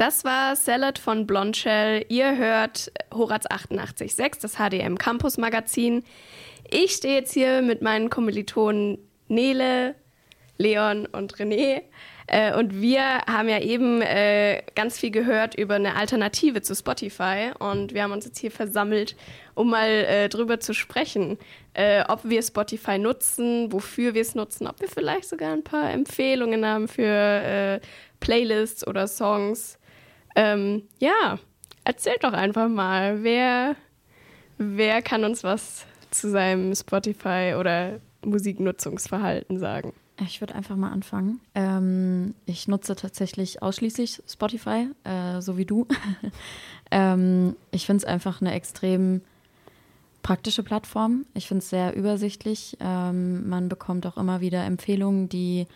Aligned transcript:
Das 0.00 0.24
war 0.24 0.56
Salad 0.56 0.98
von 0.98 1.26
Blondshell. 1.26 2.06
Ihr 2.08 2.38
hört 2.38 2.90
Horaz 3.12 3.44
88.6, 3.44 4.40
das 4.40 4.54
HDM 4.54 4.96
Campus 4.96 5.36
Magazin. 5.36 6.04
Ich 6.70 6.92
stehe 6.92 7.16
jetzt 7.16 7.34
hier 7.34 7.60
mit 7.60 7.82
meinen 7.82 8.08
Kommilitonen 8.08 8.96
Nele, 9.28 9.94
Leon 10.56 11.04
und 11.04 11.34
René. 11.34 11.82
Äh, 12.28 12.56
und 12.56 12.80
wir 12.80 13.02
haben 13.26 13.50
ja 13.50 13.60
eben 13.60 14.00
äh, 14.00 14.62
ganz 14.74 14.98
viel 14.98 15.10
gehört 15.10 15.54
über 15.54 15.74
eine 15.74 15.96
Alternative 15.96 16.62
zu 16.62 16.74
Spotify. 16.74 17.50
Und 17.58 17.92
wir 17.92 18.02
haben 18.02 18.12
uns 18.12 18.24
jetzt 18.24 18.38
hier 18.38 18.50
versammelt, 18.50 19.16
um 19.54 19.68
mal 19.68 19.90
äh, 19.90 20.30
drüber 20.30 20.60
zu 20.60 20.72
sprechen, 20.72 21.36
äh, 21.74 22.04
ob 22.08 22.20
wir 22.24 22.42
Spotify 22.42 22.98
nutzen, 22.98 23.70
wofür 23.70 24.14
wir 24.14 24.22
es 24.22 24.34
nutzen, 24.34 24.66
ob 24.66 24.80
wir 24.80 24.88
vielleicht 24.88 25.28
sogar 25.28 25.52
ein 25.52 25.62
paar 25.62 25.90
Empfehlungen 25.90 26.64
haben 26.64 26.88
für 26.88 27.04
äh, 27.04 27.80
Playlists 28.20 28.86
oder 28.86 29.06
Songs. 29.06 29.76
Ähm, 30.36 30.82
ja, 30.98 31.38
erzählt 31.84 32.24
doch 32.24 32.32
einfach 32.32 32.68
mal, 32.68 33.22
wer, 33.22 33.76
wer 34.58 35.02
kann 35.02 35.24
uns 35.24 35.44
was 35.44 35.86
zu 36.10 36.30
seinem 36.30 36.74
Spotify 36.74 37.54
oder 37.58 38.00
Musiknutzungsverhalten 38.24 39.58
sagen? 39.58 39.92
Ich 40.22 40.40
würde 40.40 40.54
einfach 40.54 40.76
mal 40.76 40.90
anfangen. 40.90 41.40
Ähm, 41.54 42.34
ich 42.44 42.68
nutze 42.68 42.94
tatsächlich 42.94 43.62
ausschließlich 43.62 44.22
Spotify, 44.28 44.88
äh, 45.04 45.40
so 45.40 45.56
wie 45.56 45.64
du. 45.64 45.86
ähm, 46.90 47.56
ich 47.70 47.86
finde 47.86 47.98
es 47.98 48.04
einfach 48.04 48.40
eine 48.40 48.52
extrem 48.52 49.22
praktische 50.22 50.62
Plattform. 50.62 51.24
Ich 51.32 51.48
finde 51.48 51.60
es 51.62 51.70
sehr 51.70 51.96
übersichtlich. 51.96 52.76
Ähm, 52.80 53.48
man 53.48 53.70
bekommt 53.70 54.06
auch 54.06 54.18
immer 54.18 54.42
wieder 54.42 54.64
Empfehlungen, 54.64 55.30
die 55.30 55.66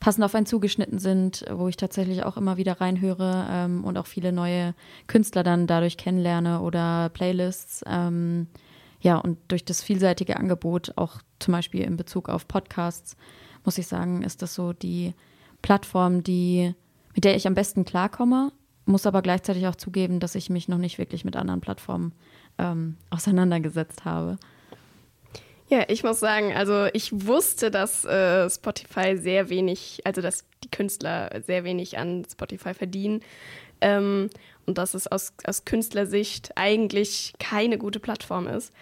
passend 0.00 0.24
auf 0.24 0.34
einen 0.34 0.46
zugeschnitten 0.46 0.98
sind, 0.98 1.44
wo 1.52 1.68
ich 1.68 1.76
tatsächlich 1.76 2.24
auch 2.24 2.36
immer 2.36 2.56
wieder 2.56 2.80
reinhöre 2.80 3.46
ähm, 3.50 3.84
und 3.84 3.98
auch 3.98 4.06
viele 4.06 4.32
neue 4.32 4.74
Künstler 5.06 5.42
dann 5.42 5.66
dadurch 5.66 5.98
kennenlerne 5.98 6.60
oder 6.60 7.10
Playlists. 7.10 7.84
Ähm, 7.86 8.48
ja, 9.00 9.18
und 9.18 9.38
durch 9.48 9.64
das 9.64 9.82
vielseitige 9.82 10.36
Angebot, 10.38 10.94
auch 10.96 11.18
zum 11.38 11.52
Beispiel 11.52 11.82
in 11.82 11.96
Bezug 11.96 12.28
auf 12.28 12.48
Podcasts, 12.48 13.16
muss 13.64 13.78
ich 13.78 13.86
sagen, 13.86 14.22
ist 14.22 14.42
das 14.42 14.54
so 14.54 14.72
die 14.72 15.14
Plattform, 15.62 16.22
die, 16.22 16.74
mit 17.14 17.24
der 17.24 17.36
ich 17.36 17.46
am 17.46 17.54
besten 17.54 17.84
klarkomme, 17.84 18.52
muss 18.86 19.06
aber 19.06 19.22
gleichzeitig 19.22 19.66
auch 19.66 19.76
zugeben, 19.76 20.18
dass 20.18 20.34
ich 20.34 20.50
mich 20.50 20.68
noch 20.68 20.78
nicht 20.78 20.98
wirklich 20.98 21.24
mit 21.24 21.36
anderen 21.36 21.60
Plattformen 21.60 22.12
ähm, 22.58 22.96
auseinandergesetzt 23.10 24.04
habe. 24.04 24.38
Ja, 25.70 25.84
ich 25.86 26.02
muss 26.02 26.18
sagen, 26.18 26.52
also 26.52 26.86
ich 26.92 27.26
wusste, 27.26 27.70
dass 27.70 28.04
äh, 28.04 28.50
Spotify 28.50 29.16
sehr 29.16 29.48
wenig, 29.50 30.00
also 30.04 30.20
dass 30.20 30.44
die 30.64 30.70
Künstler 30.70 31.30
sehr 31.46 31.62
wenig 31.62 31.96
an 31.96 32.26
Spotify 32.28 32.74
verdienen. 32.74 33.22
Ähm, 33.80 34.30
und 34.66 34.78
dass 34.78 34.94
es 34.94 35.06
aus, 35.06 35.32
aus 35.44 35.64
Künstlersicht 35.64 36.50
eigentlich 36.56 37.34
keine 37.38 37.78
gute 37.78 38.00
Plattform 38.00 38.48
ist. 38.48 38.72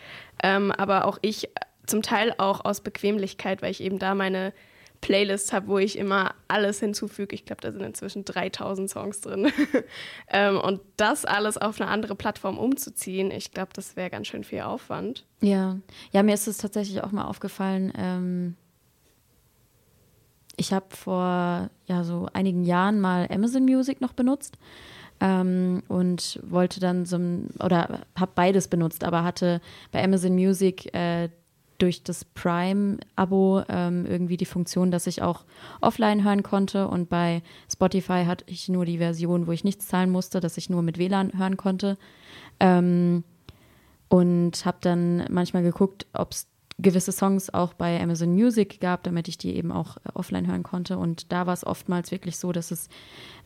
Ähm, 0.42 0.72
aber 0.72 1.04
auch 1.04 1.18
ich 1.20 1.50
zum 1.86 2.00
Teil 2.00 2.34
auch 2.38 2.64
aus 2.64 2.80
Bequemlichkeit, 2.80 3.60
weil 3.60 3.70
ich 3.70 3.82
eben 3.82 3.98
da 3.98 4.14
meine 4.14 4.54
Playlist 5.00 5.52
habe, 5.52 5.68
wo 5.68 5.78
ich 5.78 5.96
immer 5.98 6.34
alles 6.48 6.80
hinzufüge. 6.80 7.34
Ich 7.34 7.44
glaube, 7.44 7.60
da 7.60 7.72
sind 7.72 7.82
inzwischen 7.82 8.24
3000 8.24 8.90
Songs 8.90 9.20
drin. 9.20 9.52
ähm, 10.28 10.58
und 10.58 10.80
das 10.96 11.24
alles 11.24 11.56
auf 11.56 11.80
eine 11.80 11.90
andere 11.90 12.14
Plattform 12.14 12.58
umzuziehen, 12.58 13.30
ich 13.30 13.52
glaube, 13.52 13.70
das 13.74 13.96
wäre 13.96 14.10
ganz 14.10 14.26
schön 14.26 14.44
viel 14.44 14.62
Aufwand. 14.62 15.24
Ja, 15.40 15.78
ja, 16.10 16.22
mir 16.22 16.34
ist 16.34 16.48
es 16.48 16.58
tatsächlich 16.58 17.02
auch 17.02 17.12
mal 17.12 17.24
aufgefallen. 17.24 17.92
Ähm, 17.96 18.56
ich 20.56 20.72
habe 20.72 20.86
vor 20.90 21.70
ja 21.86 22.04
so 22.04 22.28
einigen 22.32 22.64
Jahren 22.64 23.00
mal 23.00 23.28
Amazon 23.30 23.64
Music 23.64 24.00
noch 24.00 24.12
benutzt. 24.12 24.58
Ähm, 25.20 25.82
und 25.88 26.38
wollte 26.44 26.78
dann 26.78 27.04
so 27.04 27.16
oder 27.58 28.00
habe 28.14 28.32
beides 28.36 28.68
benutzt, 28.68 29.02
aber 29.02 29.24
hatte 29.24 29.60
bei 29.90 30.02
Amazon 30.02 30.34
Music 30.34 30.94
äh, 30.94 31.28
durch 31.78 32.02
das 32.02 32.24
Prime-Abo 32.24 33.62
ähm, 33.68 34.04
irgendwie 34.04 34.36
die 34.36 34.44
Funktion, 34.44 34.90
dass 34.90 35.06
ich 35.06 35.22
auch 35.22 35.44
offline 35.80 36.24
hören 36.24 36.42
konnte. 36.42 36.88
Und 36.88 37.08
bei 37.08 37.42
Spotify 37.72 38.24
hatte 38.26 38.44
ich 38.48 38.68
nur 38.68 38.84
die 38.84 38.98
Version, 38.98 39.46
wo 39.46 39.52
ich 39.52 39.64
nichts 39.64 39.86
zahlen 39.86 40.10
musste, 40.10 40.40
dass 40.40 40.56
ich 40.58 40.68
nur 40.68 40.82
mit 40.82 40.98
WLAN 40.98 41.38
hören 41.38 41.56
konnte. 41.56 41.96
Ähm, 42.60 43.24
und 44.08 44.64
habe 44.64 44.78
dann 44.80 45.24
manchmal 45.30 45.62
geguckt, 45.62 46.06
ob 46.12 46.32
es 46.32 46.48
gewisse 46.78 47.12
Songs 47.12 47.52
auch 47.52 47.74
bei 47.74 48.00
Amazon 48.00 48.32
Music 48.32 48.80
gab, 48.80 49.02
damit 49.02 49.28
ich 49.28 49.36
die 49.36 49.56
eben 49.56 49.72
auch 49.72 49.96
äh, 49.98 50.10
offline 50.14 50.46
hören 50.46 50.62
konnte. 50.62 50.96
Und 50.98 51.32
da 51.32 51.46
war 51.46 51.54
es 51.54 51.66
oftmals 51.66 52.10
wirklich 52.10 52.36
so, 52.36 52.52
dass 52.52 52.70
es 52.70 52.88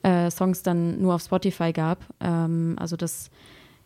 äh, 0.03 0.31
Songs 0.31 0.63
dann 0.63 1.01
nur 1.01 1.15
auf 1.15 1.23
Spotify 1.23 1.73
gab. 1.73 2.05
Ähm, 2.21 2.77
also 2.79 2.97
das, 2.97 3.31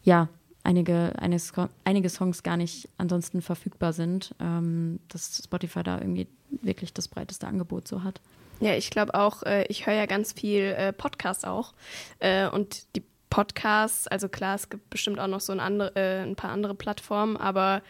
ja, 0.03 0.29
einige, 0.67 1.13
eines, 1.19 1.53
einige 1.85 2.11
Songs 2.11 2.43
gar 2.43 2.57
nicht 2.57 2.89
ansonsten 2.99 3.41
verfügbar 3.41 3.93
sind, 3.93 4.35
ähm, 4.41 4.99
dass 5.09 5.43
Spotify 5.45 5.83
da 5.83 5.99
irgendwie 5.99 6.27
wirklich 6.51 6.93
das 6.93 7.09
breiteste 7.09 7.47
Angebot 7.47 7.89
so 7.89 8.03
hat. 8.03 8.21
Ja, 8.61 8.75
ich 8.75 8.91
glaube 8.91 9.15
auch, 9.15 9.43
äh, 9.45 9.65
ich 9.69 9.87
höre 9.87 9.95
ja 9.95 10.07
ganz 10.07 10.33
viel 10.33 10.75
äh, 10.77 10.93
Podcasts 10.93 11.45
auch. 11.45 11.73
Äh, 12.19 12.49
und 12.49 12.95
die 12.97 13.05
Podcasts, 13.31 14.09
also 14.09 14.29
klar, 14.29 14.57
es 14.57 14.69
gibt 14.69 14.91
bestimmt 14.91 15.21
auch 15.21 15.27
noch 15.29 15.41
so 15.41 15.53
ein, 15.53 15.61
andere, 15.61 15.95
äh, 15.95 16.23
ein 16.23 16.37
paar 16.37 16.51
andere 16.51 16.75
Plattformen, 16.75 17.37
aber 17.37 17.83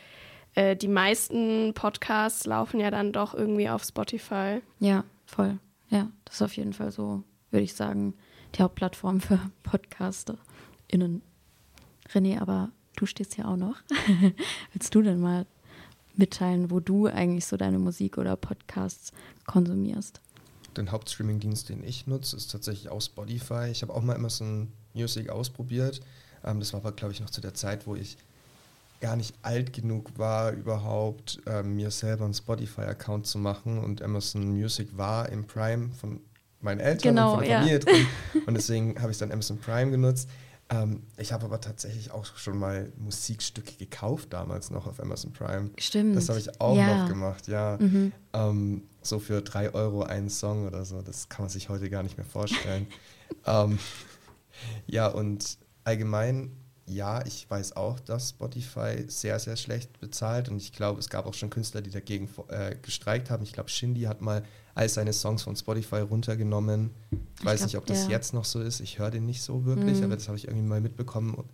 äh, 0.55 0.77
die 0.77 0.89
meisten 0.89 1.73
Podcasts 1.75 2.47
laufen 2.47 2.81
ja 2.81 2.91
dann 2.91 3.13
doch 3.13 3.35
irgendwie 3.35 3.69
auf 3.69 3.85
Spotify. 3.85 4.61
Ja, 4.81 5.05
voll. 5.25 5.59
Ja, 5.89 6.09
das 6.25 6.37
ist 6.37 6.43
auf 6.43 6.57
jeden 6.57 6.73
Fall 6.73 6.91
so, 6.91 7.23
würde 7.51 7.65
ich 7.65 7.75
sagen, 7.75 8.15
die 8.55 8.63
Hauptplattform 8.63 9.21
für 9.21 9.39
PodcasterInnen. 9.63 11.23
René, 12.13 12.41
aber 12.41 12.71
du 12.97 13.07
stehst 13.07 13.35
hier 13.35 13.49
auch 13.49 13.57
noch. 13.57 13.77
Willst 14.73 14.95
du 14.95 15.03
denn 15.03 15.21
mal 15.21 15.47
mitteilen, 16.15 16.71
wo 16.71 16.81
du 16.81 17.07
eigentlich 17.07 17.47
so 17.47 17.57
deine 17.57 17.79
Musik 17.79 18.19
oder 18.19 18.37
Podcasts 18.37 19.13
konsumierst? 19.47 20.21
Den 20.77 20.91
Hauptstreaming-Dienst, 20.91 21.69
den 21.69 21.83
ich 21.83 22.07
nutze, 22.07 22.37
ist 22.37 22.51
tatsächlich 22.51 22.91
auch 22.91 23.01
Spotify. 23.01 23.69
Ich 23.71 23.83
habe 23.83 23.95
auch 23.95 24.03
mal 24.03 24.17
Amazon 24.17 24.73
Music 24.95 25.31
ausprobiert. 25.31 26.01
Ähm, 26.45 26.61
das 26.61 26.73
war 26.73 26.81
aber, 26.81 26.93
glaube 26.93 27.13
ich, 27.13 27.21
noch 27.21 27.31
zu 27.31 27.41
der 27.41 27.55
Zeit, 27.55 27.87
wo 27.87 27.97
ich 27.97 28.17
gar 29.01 29.17
nicht 29.17 29.35
alt 29.43 29.73
genug 29.73 30.19
war, 30.19 30.53
überhaupt 30.53 31.41
ähm, 31.47 31.77
mir 31.77 31.91
selber 31.91 32.25
einen 32.25 32.35
Spotify-Account 32.35 33.27
zu 33.27 33.39
machen. 33.39 33.79
Und 33.79 34.03
Amazon 34.03 34.49
Music 34.49 34.97
war 34.97 35.29
im 35.29 35.47
Prime 35.47 35.91
von 35.91 36.21
meinen 36.61 36.81
Eltern 36.81 37.15
genau, 37.15 37.33
und 37.33 37.39
von 37.39 37.45
der 37.45 37.59
Familie 37.59 37.79
ja. 37.79 37.85
drin. 37.85 38.07
Und 38.47 38.55
deswegen 38.55 39.01
habe 39.01 39.13
ich 39.13 39.19
dann 39.19 39.31
Amazon 39.31 39.59
Prime 39.59 39.91
genutzt. 39.91 40.29
Ähm, 40.69 41.05
ich 41.17 41.33
habe 41.33 41.45
aber 41.45 41.61
tatsächlich 41.61 42.11
auch 42.11 42.25
schon 42.25 42.59
mal 42.59 42.93
Musikstücke 42.97 43.75
gekauft 43.75 44.33
damals 44.33 44.71
noch 44.71 44.87
auf 44.87 45.01
Amazon 45.01 45.33
Prime. 45.33 45.71
Stimmt. 45.79 46.17
Das 46.17 46.29
habe 46.29 46.41
ich 46.41 46.61
auch 46.61 46.77
ja. 46.77 47.03
noch 47.03 47.09
gemacht, 47.09 47.47
ja. 47.47 47.79
Mhm. 47.81 48.13
Ähm, 48.33 48.83
so 49.01 49.21
für 49.21 49.43
drei 49.43 49.73
Euro 49.73 50.03
einen 50.03 50.29
Song 50.29 50.67
oder 50.67 50.85
so. 50.85 51.03
Das 51.03 51.29
kann 51.29 51.45
man 51.45 51.51
sich 51.51 51.69
heute 51.69 51.89
gar 51.89 52.03
nicht 52.03 52.17
mehr 52.17 52.27
vorstellen. 52.27 52.89
ähm, 53.47 53.79
ja, 54.87 55.07
und 55.07 55.59
allgemein, 55.85 56.51
ja, 56.87 57.25
ich 57.27 57.51
weiß 57.51 57.77
auch, 57.77 57.99
dass 58.01 58.31
Spotify 58.31 59.05
sehr, 59.09 59.39
sehr 59.39 59.57
schlecht 59.57 59.99
bezahlt. 60.01 60.49
Und 60.49 60.59
ich 60.59 60.73
glaube, 60.73 61.01
es 61.01 61.09
gab 61.09 61.27
auch 61.27 61.35
schon 61.35 61.51
Künstler, 61.51 61.83
die 61.83 61.91
dagegen 61.91 62.29
äh, 62.49 62.77
gestreikt 62.81 63.31
haben. 63.31 63.43
Ich 63.43 63.53
glaube, 63.53 63.69
Shindy 63.69 64.03
hat 64.03 64.21
mal 64.21 64.45
all 64.75 64.89
seine 64.89 65.13
Songs 65.13 65.43
von 65.43 65.57
Spotify 65.57 65.97
runtergenommen. 65.97 66.91
Ich 67.39 67.45
weiß 67.45 67.59
glaub, 67.59 67.67
nicht, 67.67 67.77
ob 67.77 67.87
das 67.87 68.05
ja. 68.05 68.11
jetzt 68.11 68.35
noch 68.35 68.45
so 68.45 68.61
ist. 68.61 68.81
Ich 68.81 68.99
höre 68.99 69.11
den 69.11 69.27
nicht 69.27 69.43
so 69.43 69.65
wirklich, 69.65 69.99
mhm. 69.99 70.05
aber 70.05 70.15
das 70.15 70.29
habe 70.29 70.39
ich 70.39 70.47
irgendwie 70.47 70.67
mal 70.67 70.81
mitbekommen. 70.81 71.45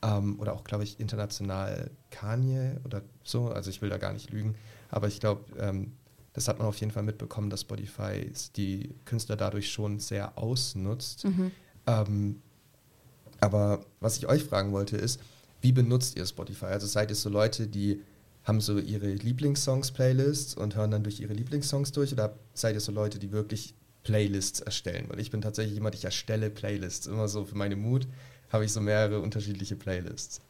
Ähm, 0.00 0.38
oder 0.38 0.52
auch, 0.52 0.62
glaube 0.62 0.84
ich, 0.84 1.00
international 1.00 1.90
Kanye 2.10 2.76
oder 2.84 3.02
so. 3.24 3.48
Also 3.48 3.70
ich 3.70 3.82
will 3.82 3.90
da 3.90 3.98
gar 3.98 4.12
nicht 4.12 4.30
lügen. 4.30 4.54
Aber 4.90 5.08
ich 5.08 5.18
glaube, 5.18 5.44
ähm, 5.58 5.92
das 6.34 6.46
hat 6.46 6.58
man 6.58 6.68
auf 6.68 6.76
jeden 6.76 6.92
Fall 6.92 7.02
mitbekommen, 7.02 7.50
dass 7.50 7.62
Spotify 7.62 8.30
die 8.54 8.94
Künstler 9.04 9.34
dadurch 9.36 9.72
schon 9.72 9.98
sehr 9.98 10.38
ausnutzt. 10.38 11.24
Mhm. 11.24 11.50
Ähm, 11.86 12.42
aber 13.40 13.84
was 14.00 14.18
ich 14.18 14.26
euch 14.28 14.44
fragen 14.44 14.72
wollte 14.72 14.96
ist, 14.96 15.20
wie 15.60 15.72
benutzt 15.72 16.16
ihr 16.16 16.26
Spotify? 16.26 16.66
Also 16.66 16.86
seid 16.86 17.10
ihr 17.10 17.16
so 17.16 17.28
Leute, 17.28 17.66
die 17.66 18.00
haben 18.44 18.60
so 18.60 18.78
ihre 18.78 19.08
Lieblingssongs-Playlists 19.08 20.54
und 20.54 20.74
hören 20.74 20.90
dann 20.90 21.02
durch 21.02 21.20
ihre 21.20 21.34
Lieblingssongs 21.34 21.92
durch 21.92 22.12
oder 22.12 22.34
seid 22.54 22.74
ihr 22.74 22.80
so 22.80 22.92
Leute, 22.92 23.18
die 23.18 23.32
wirklich 23.32 23.74
Playlists 24.04 24.60
erstellen? 24.60 25.06
Weil 25.08 25.20
ich 25.20 25.30
bin 25.30 25.42
tatsächlich 25.42 25.74
jemand, 25.74 25.94
ich 25.94 26.04
erstelle 26.04 26.48
Playlists. 26.48 27.06
Immer 27.06 27.28
so 27.28 27.44
für 27.44 27.56
meine 27.56 27.76
Mut 27.76 28.06
habe 28.50 28.64
ich 28.64 28.72
so 28.72 28.80
mehrere 28.80 29.20
unterschiedliche 29.20 29.76
Playlists. 29.76 30.40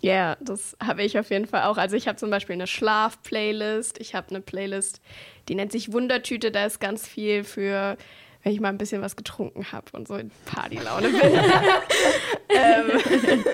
Ja, 0.00 0.12
yeah, 0.12 0.36
das 0.40 0.76
habe 0.82 1.02
ich 1.02 1.18
auf 1.18 1.30
jeden 1.30 1.46
Fall 1.46 1.62
auch. 1.62 1.76
Also 1.76 1.96
ich 1.96 2.08
habe 2.08 2.16
zum 2.16 2.30
Beispiel 2.30 2.54
eine 2.54 2.66
Schlaf-Playlist. 2.66 3.98
Ich 4.00 4.14
habe 4.14 4.30
eine 4.30 4.40
Playlist, 4.40 5.00
die 5.48 5.54
nennt 5.54 5.72
sich 5.72 5.92
Wundertüte. 5.92 6.50
Da 6.50 6.66
ist 6.66 6.80
ganz 6.80 7.06
viel 7.06 7.44
für, 7.44 7.96
wenn 8.44 8.52
ich 8.52 8.60
mal 8.60 8.68
ein 8.68 8.78
bisschen 8.78 9.02
was 9.02 9.16
getrunken 9.16 9.72
habe 9.72 9.86
und 9.92 10.06
so 10.06 10.14
in 10.14 10.30
Partylaune 10.44 11.08
bin. 11.08 11.20
ähm, 12.50 13.44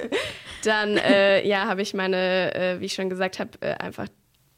dann 0.65 0.97
äh, 0.99 1.47
ja, 1.47 1.67
habe 1.67 1.81
ich 1.81 1.95
meine, 1.95 2.55
äh, 2.55 2.81
wie 2.81 2.87
ich 2.87 2.93
schon 2.95 3.09
gesagt 3.09 3.39
habe, 3.39 3.51
äh, 3.61 3.75
einfach 3.75 4.09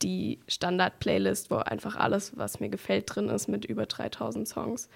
die 0.03 0.41
Standard-Playlist, 0.49 1.51
wo 1.51 1.57
einfach 1.57 1.95
alles, 1.97 2.37
was 2.37 2.59
mir 2.59 2.71
gefällt, 2.71 3.15
drin 3.15 3.29
ist 3.29 3.47
mit 3.47 3.65
über 3.67 3.87
3000 3.87 4.49
Songs. 4.49 4.89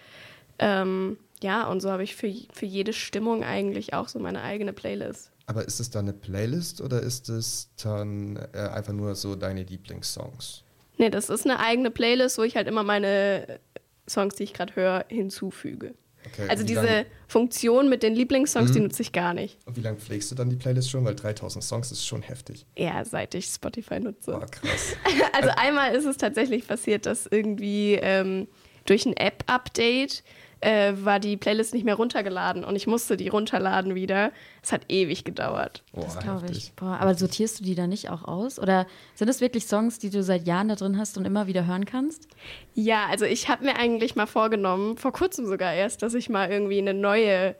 Ähm, 0.58 1.18
Ja, 1.42 1.68
und 1.68 1.80
so 1.80 1.90
habe 1.90 2.02
ich 2.02 2.16
für, 2.16 2.32
für 2.52 2.66
jede 2.66 2.94
Stimmung 2.94 3.44
eigentlich 3.44 3.92
auch 3.92 4.08
so 4.08 4.18
meine 4.18 4.42
eigene 4.42 4.72
Playlist. 4.72 5.30
Aber 5.46 5.64
ist 5.66 5.78
es 5.80 5.90
dann 5.90 6.06
eine 6.06 6.14
Playlist 6.14 6.80
oder 6.80 7.00
ist 7.02 7.28
es 7.28 7.68
dann 7.80 8.36
äh, 8.52 8.58
einfach 8.58 8.94
nur 8.94 9.14
so 9.14 9.36
deine 9.36 9.62
Lieblingssongs? 9.62 10.64
Nee, 10.98 11.10
das 11.10 11.28
ist 11.28 11.44
eine 11.44 11.60
eigene 11.60 11.90
Playlist, 11.90 12.38
wo 12.38 12.42
ich 12.42 12.56
halt 12.56 12.66
immer 12.66 12.82
meine 12.82 13.60
Songs, 14.08 14.36
die 14.36 14.44
ich 14.44 14.52
gerade 14.52 14.76
höre, 14.76 15.04
hinzufüge. 15.08 15.94
Okay, 16.32 16.48
also 16.48 16.64
diese 16.64 16.84
lang, 16.84 17.06
Funktion 17.28 17.88
mit 17.88 18.02
den 18.02 18.14
Lieblingssongs, 18.14 18.72
die 18.72 18.80
mhm. 18.80 18.86
nutze 18.86 19.02
ich 19.02 19.12
gar 19.12 19.32
nicht. 19.32 19.58
Und 19.64 19.76
wie 19.76 19.80
lange 19.80 19.98
pflegst 19.98 20.30
du 20.30 20.34
dann 20.34 20.50
die 20.50 20.56
Playlist 20.56 20.90
schon? 20.90 21.04
Weil 21.04 21.14
3000 21.14 21.62
Songs 21.62 21.92
ist 21.92 22.04
schon 22.04 22.22
heftig. 22.22 22.66
Ja, 22.76 23.04
seit 23.04 23.34
ich 23.34 23.46
Spotify 23.46 24.00
nutze. 24.00 24.32
Boah, 24.32 24.46
krass. 24.46 24.96
also 25.32 25.50
einmal 25.56 25.94
ist 25.94 26.04
es 26.04 26.16
tatsächlich 26.16 26.66
passiert, 26.66 27.06
dass 27.06 27.26
irgendwie 27.26 27.94
ähm, 27.94 28.48
durch 28.86 29.06
ein 29.06 29.16
App-Update 29.16 30.24
äh, 30.66 31.04
war 31.04 31.20
die 31.20 31.36
Playlist 31.36 31.74
nicht 31.74 31.84
mehr 31.84 31.94
runtergeladen 31.94 32.64
und 32.64 32.74
ich 32.74 32.88
musste 32.88 33.16
die 33.16 33.28
runterladen 33.28 33.94
wieder. 33.94 34.32
Es 34.64 34.72
hat 34.72 34.82
ewig 34.88 35.22
gedauert. 35.22 35.84
Boah, 35.92 36.00
das 36.00 36.18
glaube 36.18 36.46
ich. 36.50 36.72
Boah, 36.74 36.98
aber 36.98 37.14
sortierst 37.14 37.60
du 37.60 37.64
die 37.64 37.76
dann 37.76 37.90
nicht 37.90 38.10
auch 38.10 38.24
aus? 38.24 38.58
Oder 38.58 38.88
sind 39.14 39.28
es 39.28 39.40
wirklich 39.40 39.66
Songs, 39.66 40.00
die 40.00 40.10
du 40.10 40.24
seit 40.24 40.44
Jahren 40.48 40.66
da 40.66 40.74
drin 40.74 40.98
hast 40.98 41.16
und 41.18 41.24
immer 41.24 41.46
wieder 41.46 41.66
hören 41.66 41.84
kannst? 41.84 42.26
Ja, 42.74 43.06
also 43.08 43.26
ich 43.26 43.48
habe 43.48 43.64
mir 43.64 43.76
eigentlich 43.78 44.16
mal 44.16 44.26
vorgenommen, 44.26 44.96
vor 44.96 45.12
kurzem 45.12 45.46
sogar 45.46 45.72
erst, 45.72 46.02
dass 46.02 46.14
ich 46.14 46.28
mal 46.28 46.50
irgendwie 46.50 46.78
eine 46.78 46.94
neue 46.94 47.54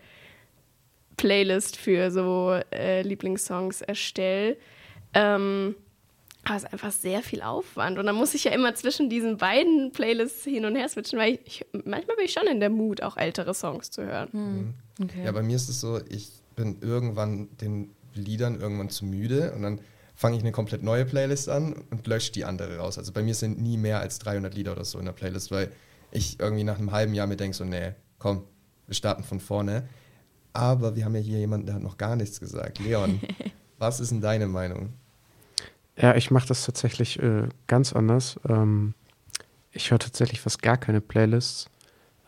Playlist 1.17 1.76
für 1.76 2.11
so 2.11 2.58
äh, 2.73 3.03
Lieblingssongs 3.03 3.82
erstelle. 3.82 4.56
Ähm, 5.14 5.76
aber 6.46 6.56
es 6.56 6.62
ist 6.62 6.72
einfach 6.72 6.93
sehr 6.93 7.22
viel 7.22 7.43
Aufwand. 7.43 7.98
Und 7.98 8.06
dann 8.06 8.14
muss 8.14 8.32
ich 8.34 8.44
ja 8.44 8.52
immer 8.52 8.75
zwischen 8.76 9.10
diesen 9.10 9.37
beiden 9.37 9.90
Playlists 9.93 10.44
hin 10.44 10.64
und 10.64 10.76
her 10.76 10.88
switchen, 10.88 11.19
weil 11.19 11.34
ich, 11.34 11.40
ich 11.44 11.66
manchmal 11.72 12.14
bin 12.16 12.25
ich 12.25 12.32
schon 12.32 12.46
in 12.46 12.60
der 12.60 12.70
Mut, 12.70 13.02
auch 13.02 13.16
ältere 13.16 13.52
Songs 13.52 13.90
zu 13.90 14.04
hören. 14.04 14.28
Hm. 14.32 14.54
Mhm. 14.54 14.75
Okay. 15.02 15.25
Ja, 15.25 15.32
bei 15.32 15.43
mir 15.43 15.56
ist 15.56 15.69
es 15.69 15.81
so, 15.81 16.00
ich 16.08 16.31
bin 16.54 16.78
irgendwann 16.81 17.48
den 17.58 17.90
Liedern 18.14 18.60
irgendwann 18.60 18.90
zu 18.90 19.04
müde 19.04 19.52
und 19.52 19.62
dann 19.62 19.81
fange 20.14 20.37
ich 20.37 20.43
eine 20.43 20.52
komplett 20.52 20.84
neue 20.84 21.04
Playlist 21.04 21.48
an 21.48 21.75
und 21.90 22.06
lösche 22.06 22.32
die 22.32 22.44
andere 22.44 22.78
raus. 22.78 22.96
Also 22.96 23.12
bei 23.12 23.22
mir 23.22 23.34
sind 23.34 23.60
nie 23.60 23.76
mehr 23.76 24.00
als 24.00 24.20
300 24.20 24.54
Lieder 24.54 24.72
oder 24.72 24.84
so 24.84 24.98
in 25.00 25.04
der 25.04 25.12
Playlist, 25.12 25.50
weil 25.50 25.72
ich 26.12 26.38
irgendwie 26.38 26.64
nach 26.64 26.78
einem 26.78 26.93
halben 26.93 27.12
Jahr 27.12 27.26
mir 27.26 27.37
denke, 27.37 27.56
so, 27.56 27.64
nee, 27.64 27.93
komm, 28.19 28.44
wir 28.87 28.94
starten 28.94 29.25
von 29.25 29.40
vorne. 29.40 29.88
Aber 30.52 30.94
wir 30.96 31.04
haben 31.04 31.14
ja 31.14 31.20
hier 31.20 31.38
jemanden, 31.38 31.66
der 31.66 31.75
hat 31.75 31.82
noch 31.82 31.98
gar 31.98 32.14
nichts 32.14 32.40
gesagt. 32.40 32.78
Leon, 32.78 33.20
was 33.78 34.00
ist 34.00 34.12
denn 34.12 34.20
deine 34.22 34.46
Meinung? 34.46 34.94
Ja, 35.96 36.14
ich 36.14 36.31
mache 36.31 36.48
das 36.48 36.64
tatsächlich 36.64 37.19
äh, 37.22 37.48
ganz 37.66 37.93
anders. 37.94 38.38
Ähm, 38.48 38.94
ich 39.72 39.90
höre 39.90 39.98
tatsächlich 39.98 40.40
fast 40.40 40.62
gar 40.62 40.76
keine 40.76 41.00
Playlists. 41.00 41.70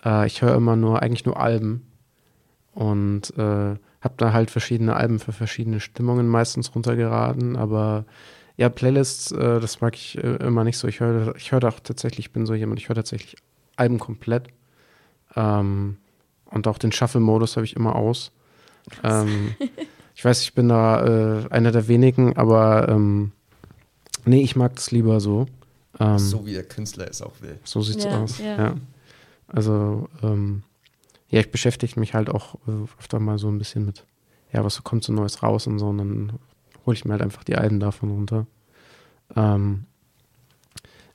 Äh, 0.04 0.26
ich 0.26 0.42
höre 0.42 0.54
immer 0.54 0.76
nur, 0.76 1.02
eigentlich 1.02 1.26
nur 1.26 1.38
Alben. 1.38 1.86
Und 2.72 3.36
äh, 3.36 3.76
habe 4.00 4.14
da 4.16 4.32
halt 4.32 4.50
verschiedene 4.50 4.94
Alben 4.94 5.18
für 5.18 5.32
verschiedene 5.32 5.80
Stimmungen 5.80 6.28
meistens 6.28 6.74
runtergeraten. 6.74 7.56
Aber 7.56 8.04
ja, 8.56 8.68
Playlists, 8.68 9.32
äh, 9.32 9.60
das 9.60 9.80
mag 9.80 9.94
ich 9.94 10.16
äh, 10.18 10.36
immer 10.36 10.64
nicht 10.64 10.78
so. 10.78 10.88
Ich 10.88 11.00
höre 11.00 11.34
ich 11.36 11.52
hör 11.52 11.62
auch 11.64 11.80
tatsächlich, 11.80 12.26
ich 12.26 12.32
bin 12.32 12.46
so 12.46 12.54
jemand, 12.54 12.80
ich 12.80 12.88
höre 12.88 12.96
tatsächlich 12.96 13.36
Alben 13.76 13.98
komplett. 13.98 14.48
Ähm, 15.36 15.98
und 16.46 16.66
auch 16.66 16.78
den 16.78 16.92
Shuffle-Modus 16.92 17.56
habe 17.56 17.66
ich 17.66 17.76
immer 17.76 17.96
aus. 17.96 18.32
Ähm, 19.04 19.54
ich 20.14 20.24
weiß, 20.24 20.42
ich 20.42 20.54
bin 20.54 20.68
da 20.68 21.04
äh, 21.04 21.48
einer 21.50 21.72
der 21.72 21.88
wenigen, 21.88 22.36
aber 22.36 22.88
ähm, 22.88 23.32
Nee, 24.24 24.42
ich 24.42 24.56
mag 24.56 24.74
das 24.76 24.90
lieber 24.90 25.20
so. 25.20 25.46
Ähm, 26.00 26.18
so 26.18 26.46
wie 26.46 26.52
der 26.52 26.64
Künstler 26.64 27.08
es 27.08 27.22
auch 27.22 27.40
will. 27.40 27.58
So 27.64 27.80
sieht's 27.82 28.04
ja, 28.04 28.22
aus. 28.22 28.38
Ja. 28.38 28.56
ja. 28.56 28.74
Also, 29.46 30.08
ähm, 30.22 30.62
ja, 31.28 31.40
ich 31.40 31.50
beschäftige 31.50 31.98
mich 31.98 32.14
halt 32.14 32.30
auch 32.30 32.56
äh, 32.66 32.84
öfter 32.98 33.18
mal 33.18 33.38
so 33.38 33.48
ein 33.48 33.58
bisschen 33.58 33.84
mit, 33.84 34.04
ja, 34.52 34.64
was 34.64 34.82
kommt 34.84 35.04
so 35.04 35.12
Neues 35.12 35.42
raus 35.42 35.66
und 35.66 35.78
so, 35.78 35.88
und 35.88 35.98
dann 35.98 36.32
hole 36.86 36.96
ich 36.96 37.04
mir 37.04 37.12
halt 37.12 37.22
einfach 37.22 37.44
die 37.44 37.56
Alben 37.56 37.80
davon 37.80 38.10
runter. 38.10 38.46
Ähm, 39.36 39.84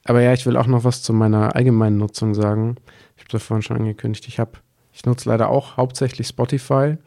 aber 0.06 0.22
ja, 0.22 0.34
ich 0.34 0.46
will 0.46 0.58
auch 0.58 0.68
noch 0.68 0.84
was 0.84 1.02
zu 1.02 1.14
meiner 1.14 1.56
allgemeinen 1.56 1.98
Nutzung 1.98 2.36
sagen. 2.36 2.76
Ich 3.16 3.24
habe 3.24 3.32
das 3.32 3.44
vorhin 3.44 3.62
schon 3.62 3.78
angekündigt. 3.78 4.28
Ich 4.28 4.40
habe, 4.40 4.52
ich 4.92 5.06
nutze 5.06 5.30
leider 5.30 5.50
auch 5.50 5.78
hauptsächlich 5.78 6.28
Spotify. 6.28 6.98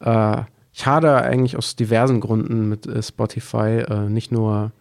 Äh, 0.00 0.42
ich 0.72 0.86
hadere 0.86 1.22
eigentlich 1.22 1.56
aus 1.56 1.76
diversen 1.76 2.20
Gründen 2.20 2.68
mit 2.68 2.86
äh, 2.86 3.02
Spotify, 3.02 3.84
äh, 3.88 4.08
nicht 4.08 4.32
nur 4.32 4.72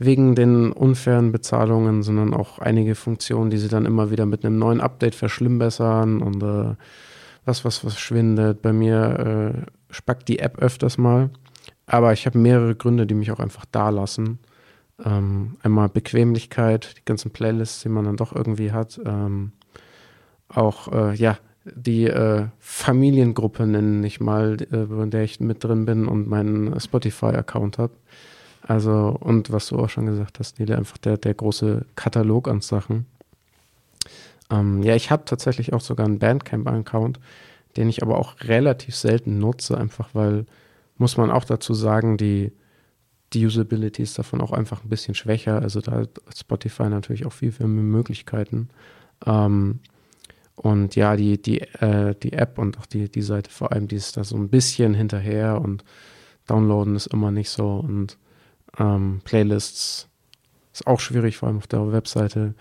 wegen 0.00 0.34
den 0.34 0.72
unfairen 0.72 1.30
Bezahlungen, 1.30 2.02
sondern 2.02 2.32
auch 2.32 2.58
einige 2.58 2.94
Funktionen, 2.94 3.50
die 3.50 3.58
sie 3.58 3.68
dann 3.68 3.84
immer 3.84 4.10
wieder 4.10 4.24
mit 4.24 4.44
einem 4.44 4.58
neuen 4.58 4.80
Update 4.80 5.14
verschlimmbessern 5.14 6.22
und 6.22 6.42
äh, 6.42 6.74
was, 7.44 7.66
was 7.66 7.76
verschwindet. 7.76 8.62
Bei 8.62 8.72
mir 8.72 9.66
äh, 9.68 9.92
spackt 9.92 10.26
die 10.28 10.38
App 10.38 10.58
öfters 10.58 10.96
mal. 10.96 11.28
Aber 11.84 12.14
ich 12.14 12.24
habe 12.24 12.38
mehrere 12.38 12.74
Gründe, 12.74 13.06
die 13.06 13.14
mich 13.14 13.30
auch 13.30 13.40
einfach 13.40 13.66
da 13.70 13.90
lassen. 13.90 14.38
Ähm, 15.04 15.56
einmal 15.62 15.90
Bequemlichkeit, 15.90 16.94
die 16.96 17.04
ganzen 17.04 17.30
Playlists, 17.30 17.82
die 17.82 17.90
man 17.90 18.06
dann 18.06 18.16
doch 18.16 18.34
irgendwie 18.34 18.72
hat. 18.72 18.98
Ähm, 19.04 19.52
auch, 20.48 20.90
äh, 20.92 21.14
ja, 21.14 21.36
die 21.64 22.06
äh, 22.06 22.46
Familiengruppe 22.58 23.66
nenne 23.66 24.06
ich 24.06 24.18
mal, 24.18 24.56
äh, 24.72 25.02
in 25.02 25.10
der 25.10 25.24
ich 25.24 25.40
mit 25.40 25.62
drin 25.62 25.84
bin 25.84 26.08
und 26.08 26.26
meinen 26.26 26.80
Spotify-Account 26.80 27.76
habe. 27.76 27.92
Also, 28.70 29.16
und 29.18 29.50
was 29.50 29.66
du 29.66 29.80
auch 29.80 29.88
schon 29.88 30.06
gesagt 30.06 30.38
hast, 30.38 30.60
Nele, 30.60 30.78
einfach 30.78 30.96
der, 30.96 31.16
der 31.16 31.34
große 31.34 31.86
Katalog 31.96 32.46
an 32.46 32.60
Sachen. 32.60 33.06
Ähm, 34.48 34.84
ja, 34.84 34.94
ich 34.94 35.10
habe 35.10 35.24
tatsächlich 35.24 35.72
auch 35.72 35.80
sogar 35.80 36.06
einen 36.06 36.20
Bandcamp-Account, 36.20 37.18
den 37.76 37.88
ich 37.88 38.00
aber 38.04 38.16
auch 38.16 38.36
relativ 38.42 38.94
selten 38.94 39.40
nutze, 39.40 39.76
einfach 39.76 40.10
weil, 40.12 40.46
muss 40.98 41.16
man 41.16 41.32
auch 41.32 41.42
dazu 41.42 41.74
sagen, 41.74 42.16
die, 42.16 42.52
die 43.32 43.44
Usability 43.44 44.04
ist 44.04 44.16
davon 44.16 44.40
auch 44.40 44.52
einfach 44.52 44.84
ein 44.84 44.88
bisschen 44.88 45.16
schwächer. 45.16 45.60
Also 45.60 45.80
da 45.80 45.90
hat 46.02 46.20
Spotify 46.38 46.84
natürlich 46.84 47.26
auch 47.26 47.32
viel, 47.32 47.50
viel 47.50 47.66
mehr 47.66 47.82
Möglichkeiten. 47.82 48.68
Ähm, 49.26 49.80
und 50.54 50.94
ja, 50.94 51.16
die, 51.16 51.42
die, 51.42 51.62
äh, 51.62 52.14
die 52.22 52.34
App 52.34 52.56
und 52.56 52.78
auch 52.78 52.86
die, 52.86 53.08
die 53.10 53.22
Seite 53.22 53.50
vor 53.50 53.72
allem, 53.72 53.88
die 53.88 53.96
ist 53.96 54.16
da 54.16 54.22
so 54.22 54.36
ein 54.36 54.48
bisschen 54.48 54.94
hinterher 54.94 55.60
und 55.60 55.82
Downloaden 56.46 56.94
ist 56.94 57.08
immer 57.08 57.32
nicht 57.32 57.50
so. 57.50 57.66
Und 57.74 58.16
ähm, 58.78 59.20
Playlists 59.24 60.08
ist 60.72 60.86
auch 60.86 61.00
schwierig, 61.00 61.36
vor 61.36 61.48
allem 61.48 61.58
auf 61.58 61.66
der 61.66 61.92
Webseite. 61.92 62.54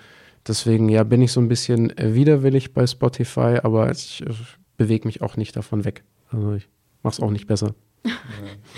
Deswegen, 0.47 0.89
ja, 0.89 1.03
bin 1.03 1.21
ich 1.21 1.31
so 1.31 1.39
ein 1.39 1.47
bisschen 1.47 1.93
widerwillig 1.97 2.73
bei 2.73 2.87
Spotify, 2.87 3.59
aber 3.61 3.91
ich, 3.91 4.25
ich 4.27 4.37
bewege 4.77 5.07
mich 5.07 5.21
auch 5.21 5.37
nicht 5.37 5.55
davon 5.55 5.85
weg. 5.85 6.03
Also 6.31 6.53
ich 6.53 6.67
mache 7.03 7.13
es 7.13 7.19
auch 7.19 7.31
nicht 7.31 7.47
besser. 7.47 7.75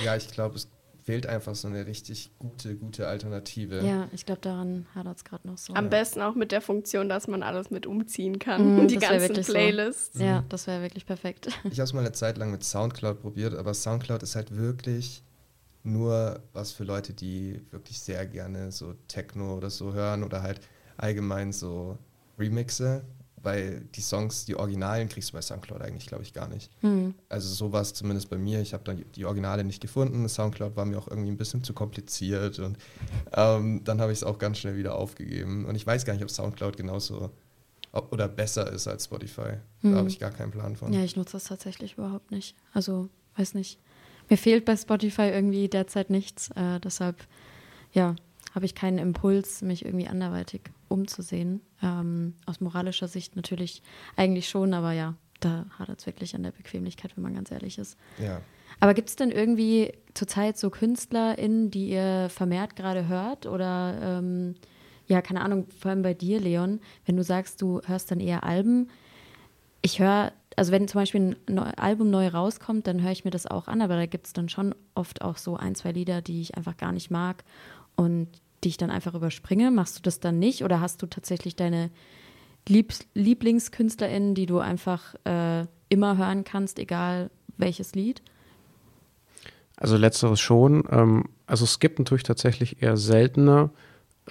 Ja, 0.04 0.16
ich 0.16 0.30
glaube, 0.30 0.56
es 0.56 0.68
fehlt 1.04 1.28
einfach 1.28 1.56
so 1.56 1.68
eine 1.68 1.86
richtig 1.86 2.32
gute, 2.40 2.76
gute 2.76 3.08
Alternative. 3.08 3.86
Ja, 3.86 4.08
ich 4.12 4.26
glaube, 4.26 4.42
daran 4.42 4.86
hadert 4.94 5.18
es 5.18 5.24
gerade 5.24 5.48
noch 5.48 5.58
so. 5.58 5.74
Am 5.74 5.86
ja. 5.86 5.90
besten 5.90 6.22
auch 6.22 6.36
mit 6.36 6.52
der 6.52 6.62
Funktion, 6.62 7.10
dass 7.10 7.28
man 7.28 7.44
alles 7.44 7.72
mit 7.72 7.86
umziehen 7.86 8.40
kann. 8.40 8.84
Mm, 8.84 8.88
die 8.88 8.98
ganzen 8.98 9.34
Playlists. 9.34 10.18
So. 10.18 10.24
Ja, 10.24 10.44
das 10.50 10.68
wäre 10.68 10.82
wirklich 10.82 11.06
perfekt. 11.06 11.48
Ich 11.66 11.80
habe 11.80 11.84
es 11.84 11.94
mal 11.94 12.02
eine 12.02 12.12
Zeit 12.12 12.38
lang 12.38 12.52
mit 12.52 12.64
Soundcloud 12.64 13.22
probiert, 13.22 13.56
aber 13.56 13.74
Soundcloud 13.74 14.24
ist 14.24 14.36
halt 14.36 14.56
wirklich 14.56 15.24
nur 15.84 16.42
was 16.54 16.72
für 16.72 16.84
Leute, 16.84 17.14
die 17.14 17.62
wirklich 17.72 18.00
sehr 18.00 18.26
gerne 18.26 18.72
so 18.72 18.94
Techno 19.08 19.56
oder 19.56 19.70
so 19.70 19.94
hören 19.94 20.24
oder 20.24 20.44
halt 20.44 20.62
allgemein 20.98 21.52
so 21.52 21.98
Remixe, 22.38 23.04
weil 23.38 23.82
die 23.96 24.02
Songs, 24.02 24.46
die 24.46 24.56
Originalen 24.56 25.10
kriegst 25.10 25.30
du 25.30 25.34
bei 25.34 25.42
Soundcloud 25.42 25.82
eigentlich, 25.82 26.06
glaube 26.06 26.24
ich, 26.24 26.34
gar 26.34 26.48
nicht. 26.48 26.70
Mhm. 26.84 27.16
Also 27.30 27.52
so 27.52 27.72
war 27.72 27.82
es 27.82 27.94
zumindest 27.94 28.30
bei 28.30 28.38
mir. 28.38 28.62
Ich 28.62 28.74
habe 28.74 28.84
dann 28.84 29.04
die 29.16 29.26
Originale 29.26 29.64
nicht 29.64 29.82
gefunden. 29.82 30.28
Soundcloud 30.30 30.76
war 30.76 30.86
mir 30.86 31.00
auch 31.00 31.08
irgendwie 31.08 31.32
ein 31.32 31.38
bisschen 31.38 31.64
zu 31.64 31.74
kompliziert 31.74 32.60
und 32.60 32.78
ähm, 33.34 33.84
dann 33.84 34.00
habe 34.00 34.12
ich 34.12 34.20
es 34.20 34.24
auch 34.24 34.38
ganz 34.38 34.60
schnell 34.60 34.78
wieder 34.78 34.96
aufgegeben. 34.96 35.66
Und 35.66 35.76
ich 35.76 35.88
weiß 35.88 36.06
gar 36.06 36.14
nicht, 36.14 36.24
ob 36.24 36.30
Soundcloud 36.30 36.78
genauso 36.78 37.32
ob, 37.92 38.14
oder 38.14 38.28
besser 38.28 38.72
ist 38.72 38.88
als 38.88 39.06
Spotify. 39.06 39.58
Mhm. 39.82 39.92
Da 39.92 39.98
habe 39.98 40.10
ich 40.10 40.20
gar 40.20 40.32
keinen 40.32 40.52
Plan 40.52 40.76
von. 40.76 40.94
Ja, 40.94 41.02
ich 41.02 41.16
nutze 41.16 41.34
das 41.34 41.46
tatsächlich 41.46 41.94
überhaupt 41.98 42.30
nicht. 42.30 42.56
Also, 42.74 43.10
weiß 43.36 43.56
nicht 43.56 43.80
mir 44.32 44.38
fehlt 44.38 44.64
bei 44.64 44.78
Spotify 44.78 45.24
irgendwie 45.24 45.68
derzeit 45.68 46.10
nichts. 46.10 46.50
Äh, 46.52 46.80
deshalb, 46.80 47.18
ja, 47.92 48.16
habe 48.56 48.66
ich 48.66 48.76
keinen 48.76 48.98
Impuls, 48.98 49.62
mich 49.62 49.86
irgendwie 49.86 50.08
anderweitig 50.08 50.62
umzusehen. 50.88 51.62
Ähm, 51.84 52.36
aus 52.46 52.62
moralischer 52.62 53.10
Sicht 53.10 53.36
natürlich 53.36 53.84
eigentlich 54.16 54.48
schon, 54.48 54.74
aber 54.74 54.94
ja, 54.94 55.16
da 55.42 55.66
hadert 55.78 56.00
es 56.00 56.06
wirklich 56.06 56.34
an 56.34 56.44
der 56.44 56.52
Bequemlichkeit, 56.52 57.16
wenn 57.16 57.24
man 57.24 57.36
ganz 57.36 57.52
ehrlich 57.52 57.78
ist. 57.78 57.98
Ja. 58.20 58.42
Aber 58.80 58.94
gibt 58.94 59.10
es 59.10 59.18
denn 59.18 59.32
irgendwie 59.32 59.92
zurzeit 60.14 60.58
so 60.58 60.70
KünstlerInnen, 60.70 61.70
die 61.70 61.90
ihr 61.90 62.30
vermehrt 62.30 62.78
gerade 62.78 63.10
hört? 63.10 63.46
Oder 63.46 64.00
ähm, 64.02 64.56
ja, 65.08 65.22
keine 65.22 65.42
Ahnung, 65.42 65.68
vor 65.78 65.92
allem 65.92 66.04
bei 66.04 66.14
dir, 66.14 66.40
Leon, 66.40 66.80
wenn 67.06 67.18
du 67.18 67.24
sagst, 67.24 67.62
du 67.62 67.82
hörst 67.86 68.12
dann 68.12 68.22
eher 68.22 68.46
Alben. 68.46 68.90
Ich 69.82 70.00
höre 70.00 70.32
also 70.56 70.72
wenn 70.72 70.88
zum 70.88 71.02
Beispiel 71.02 71.38
ein 71.48 71.60
Album 71.60 72.10
neu 72.10 72.28
rauskommt, 72.28 72.88
dann 72.88 73.02
höre 73.02 73.12
ich 73.12 73.26
mir 73.26 73.32
das 73.32 73.48
auch 73.48 73.68
an, 73.68 73.82
aber 73.82 73.96
da 73.96 74.06
gibt 74.06 74.28
es 74.28 74.34
dann 74.34 74.50
schon 74.50 74.76
oft 74.96 75.22
auch 75.22 75.38
so 75.38 75.56
ein, 75.56 75.76
zwei 75.76 75.92
Lieder, 75.92 76.22
die 76.22 76.42
ich 76.42 76.56
einfach 76.56 76.78
gar 76.78 76.92
nicht 76.92 77.10
mag 77.10 77.44
und 77.96 78.28
die 78.64 78.70
ich 78.70 78.78
dann 78.78 78.92
einfach 78.92 79.16
überspringe. 79.16 79.72
Machst 79.72 79.98
du 79.98 80.02
das 80.02 80.20
dann 80.20 80.40
nicht 80.40 80.64
oder 80.64 80.82
hast 80.82 81.02
du 81.02 81.08
tatsächlich 81.08 81.56
deine 81.56 81.90
Lieb 82.68 82.94
LieblingskünstlerInnen, 83.16 84.36
die 84.36 84.46
du 84.46 84.60
einfach 84.60 85.16
äh, 85.24 85.66
immer 85.90 86.18
hören 86.18 86.44
kannst, 86.44 86.78
egal 86.78 87.32
welches 87.58 87.96
Lied? 87.96 88.22
Also 89.78 89.98
letzteres 89.98 90.40
schon. 90.40 90.84
Ähm, 90.92 91.30
also 91.48 91.66
skippen 91.66 92.06
tue 92.06 92.18
ich 92.18 92.24
tatsächlich 92.24 92.84
eher 92.84 92.98
seltener. 92.98 93.72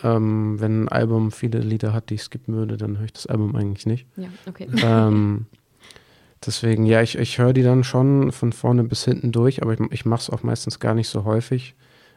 Ähm, 0.02 0.60
wenn 0.60 0.84
ein 0.84 0.88
Album 0.88 1.30
viele 1.30 1.60
Lieder 1.60 1.92
hat, 1.92 2.10
die 2.10 2.14
ich 2.14 2.22
skippen 2.22 2.54
würde, 2.54 2.76
dann 2.76 2.98
höre 2.98 3.04
ich 3.04 3.12
das 3.12 3.26
Album 3.26 3.54
eigentlich 3.54 3.86
nicht. 3.86 4.06
Ja, 4.16 4.28
okay. 4.46 4.68
Ähm, 4.82 5.46
deswegen, 6.46 6.86
ja, 6.86 7.02
ich, 7.02 7.18
ich 7.18 7.38
höre 7.38 7.52
die 7.52 7.62
dann 7.62 7.84
schon 7.84 8.32
von 8.32 8.52
vorne 8.52 8.84
bis 8.84 9.04
hinten 9.04 9.32
durch, 9.32 9.62
aber 9.62 9.74
ich, 9.74 9.80
ich 9.90 10.04
mache 10.04 10.22
es 10.22 10.30
auch 10.30 10.42
meistens 10.42 10.78
gar 10.78 10.94
nicht 10.94 11.08
so 11.08 11.24
häufig. 11.24 11.74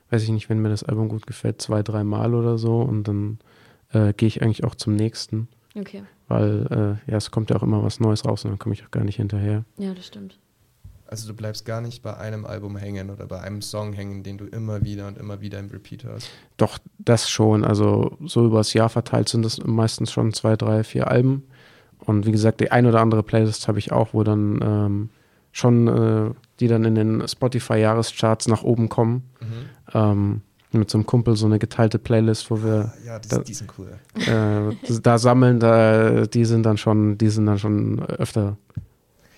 Weiß 0.10 0.24
ich 0.24 0.30
nicht, 0.30 0.50
wenn 0.50 0.60
mir 0.60 0.70
das 0.70 0.84
Album 0.84 1.10
gut 1.10 1.28
gefällt, 1.28 1.62
zwei, 1.62 1.82
dreimal 1.82 2.36
oder 2.36 2.58
so 2.58 2.82
und 2.82 3.08
dann 3.08 3.40
äh, 3.92 4.14
gehe 4.14 4.28
ich 4.28 4.42
eigentlich 4.42 4.64
auch 4.64 4.76
zum 4.76 4.96
nächsten. 4.96 5.48
Okay. 5.76 6.04
Weil, 6.28 7.00
äh, 7.08 7.12
ja, 7.12 7.18
es 7.18 7.32
kommt 7.32 7.50
ja 7.50 7.56
auch 7.56 7.64
immer 7.64 7.84
was 7.84 8.00
Neues 8.00 8.26
raus 8.26 8.46
und 8.46 8.52
dann 8.52 8.60
komme 8.60 8.74
ich 8.74 8.86
auch 8.86 8.92
gar 8.92 9.04
nicht 9.04 9.18
hinterher. 9.18 9.66
Ja, 9.78 9.94
das 9.94 10.06
stimmt. 10.06 10.38
Also 11.14 11.28
du 11.28 11.36
bleibst 11.36 11.64
gar 11.64 11.80
nicht 11.80 12.02
bei 12.02 12.18
einem 12.18 12.44
Album 12.44 12.76
hängen 12.76 13.12
oder 13.12 13.28
bei 13.28 13.40
einem 13.40 13.62
Song 13.62 13.94
hängen, 13.94 14.24
den 14.24 14.40
du 14.40 14.46
immer 14.46 14.84
wieder 14.84 15.08
und 15.08 15.16
immer 15.20 15.42
wieder 15.42 15.60
im 15.60 15.68
Repeat 15.70 16.04
hörst. 16.06 16.28
Doch, 16.58 16.80
das 16.98 17.30
schon. 17.30 17.64
Also 17.64 18.18
so 18.26 18.44
übers 18.48 18.74
Jahr 18.74 18.90
verteilt 18.90 19.30
sind 19.30 19.46
es 19.46 19.64
meistens 19.64 20.12
schon 20.12 20.34
zwei, 20.34 20.56
drei, 20.56 20.84
vier 20.84 21.12
Alben. 21.12 21.44
Und 22.00 22.26
wie 22.26 22.32
gesagt, 22.32 22.62
die 22.62 22.72
ein 22.72 22.88
oder 22.88 23.00
andere 23.00 23.22
Playlist 23.22 23.68
habe 23.68 23.78
ich 23.78 23.92
auch, 23.92 24.16
wo 24.16 24.24
dann 24.24 24.60
ähm, 24.64 25.10
schon, 25.52 25.88
äh, 25.88 26.34
die 26.60 26.68
dann 26.68 26.84
in 26.84 26.96
den 26.96 27.28
Spotify-Jahrescharts 27.28 28.48
nach 28.48 28.64
oben 28.64 28.90
kommen. 28.90 29.22
Mhm. 29.40 29.70
Ähm, 29.94 30.42
mit 30.72 30.90
so 30.90 30.98
einem 30.98 31.06
Kumpel 31.06 31.36
so 31.36 31.46
eine 31.46 31.60
geteilte 31.60 32.00
Playlist, 32.00 32.50
wo 32.50 32.64
wir 32.64 32.92
Ah, 32.92 32.94
Ja, 33.06 33.20
die, 33.20 33.30
Da- 33.30 33.38
die 33.38 33.54
sind 33.54 33.72
cool. 33.78 33.92
äh, 34.16 34.76
da 35.04 35.20
sammeln, 35.20 35.60
da, 35.60 36.26
die 36.26 36.46
sind 36.46 36.64
dann 36.64 36.78
schon, 36.78 37.20
die 37.20 37.30
sind 37.30 37.46
dann 37.46 37.60
schon 37.60 38.00
öfter. 38.04 38.58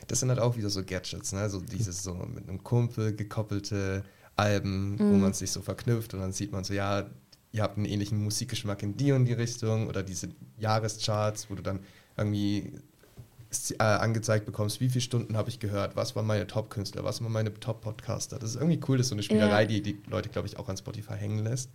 Das 0.07 0.19
sind 0.19 0.29
halt 0.29 0.39
auch 0.39 0.55
wieder 0.57 0.69
so 0.69 0.83
Gadgets, 0.83 1.33
ne? 1.33 1.49
So 1.49 1.59
dieses 1.61 2.03
so 2.03 2.13
mit 2.13 2.47
einem 2.47 2.63
Kumpel 2.63 3.15
gekoppelte 3.15 4.03
Alben, 4.35 4.99
wo 4.99 5.03
Mhm. 5.03 5.21
man 5.21 5.33
sich 5.33 5.51
so 5.51 5.61
verknüpft 5.61 6.13
und 6.13 6.19
dann 6.19 6.33
sieht 6.33 6.51
man 6.51 6.63
so, 6.63 6.73
ja, 6.73 7.05
ihr 7.51 7.63
habt 7.63 7.77
einen 7.77 7.85
ähnlichen 7.85 8.21
Musikgeschmack 8.23 8.83
in 8.83 8.97
die 8.97 9.11
und 9.13 9.25
die 9.25 9.33
Richtung 9.33 9.87
oder 9.87 10.03
diese 10.03 10.27
Jahrescharts, 10.57 11.49
wo 11.49 11.55
du 11.55 11.63
dann 11.63 11.79
irgendwie 12.17 12.73
äh, 13.79 13.83
angezeigt 13.83 14.45
bekommst, 14.45 14.81
wie 14.81 14.89
viele 14.89 14.99
Stunden 15.01 15.37
habe 15.37 15.47
ich 15.49 15.59
gehört, 15.59 15.95
was 15.95 16.13
waren 16.17 16.25
meine 16.25 16.45
Top-Künstler, 16.45 17.05
was 17.05 17.21
waren 17.23 17.31
meine 17.31 17.53
Top-Podcaster. 17.53 18.37
Das 18.37 18.49
ist 18.49 18.55
irgendwie 18.57 18.81
cool, 18.89 18.97
das 18.97 19.05
ist 19.05 19.09
so 19.11 19.15
eine 19.15 19.23
Spielerei, 19.23 19.61
Ja. 19.61 19.67
die 19.67 19.81
die 19.81 20.01
Leute, 20.09 20.27
glaube 20.27 20.47
ich, 20.49 20.57
auch 20.59 20.67
an 20.67 20.75
Spotify 20.75 21.13
hängen 21.13 21.39
lässt. 21.39 21.69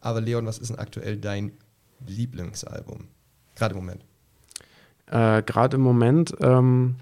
Aber 0.00 0.20
Leon, 0.20 0.44
was 0.44 0.58
ist 0.58 0.68
denn 0.68 0.78
aktuell 0.78 1.16
dein 1.16 1.52
Lieblingsalbum? 2.06 3.08
Gerade 3.56 3.74
im 3.74 3.80
Moment. 3.80 4.04
Äh, 5.06 5.42
Gerade 5.42 5.76
im 5.76 5.82
Moment, 5.82 6.34
ähm, 6.40 6.96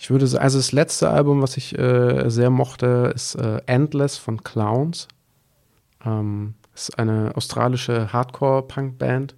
ich 0.00 0.08
würde 0.08 0.26
sagen, 0.26 0.42
also 0.42 0.58
das 0.58 0.72
letzte 0.72 1.10
Album, 1.10 1.42
was 1.42 1.58
ich 1.58 1.78
äh, 1.78 2.30
sehr 2.30 2.48
mochte, 2.48 3.12
ist 3.14 3.34
äh, 3.34 3.60
Endless 3.66 4.16
von 4.16 4.42
Clowns. 4.42 5.08
Ähm, 6.02 6.54
ist 6.74 6.98
eine 6.98 7.32
australische 7.34 8.10
Hardcore-Punk-Band, 8.10 9.34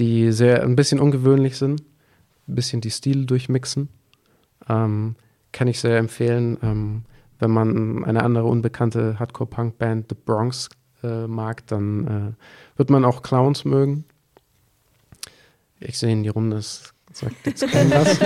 die 0.00 0.32
sehr 0.32 0.64
ein 0.64 0.74
bisschen 0.74 0.98
ungewöhnlich 0.98 1.56
sind, 1.56 1.82
ein 2.48 2.56
bisschen 2.56 2.80
die 2.80 2.90
Stile 2.90 3.24
durchmixen. 3.24 3.88
Ähm, 4.68 5.14
kann 5.52 5.68
ich 5.68 5.78
sehr 5.78 5.98
empfehlen, 5.98 6.58
ähm, 6.60 7.04
wenn 7.38 7.52
man 7.52 8.04
eine 8.04 8.24
andere 8.24 8.46
unbekannte 8.46 9.20
Hardcore-Punk-Band, 9.20 10.06
The 10.08 10.16
Bronx, 10.16 10.70
äh, 11.04 11.28
mag, 11.28 11.64
dann 11.68 12.34
äh, 12.36 12.78
wird 12.78 12.90
man 12.90 13.04
auch 13.04 13.22
Clowns 13.22 13.64
mögen. 13.64 14.06
Ich 15.78 16.00
sehe 16.00 16.10
in 16.10 16.24
die 16.24 16.30
Runde, 16.30 16.56
es 16.56 16.94
sagt 17.18 17.46
jetzt 17.46 17.66
kein 17.68 17.90
was. 17.90 18.18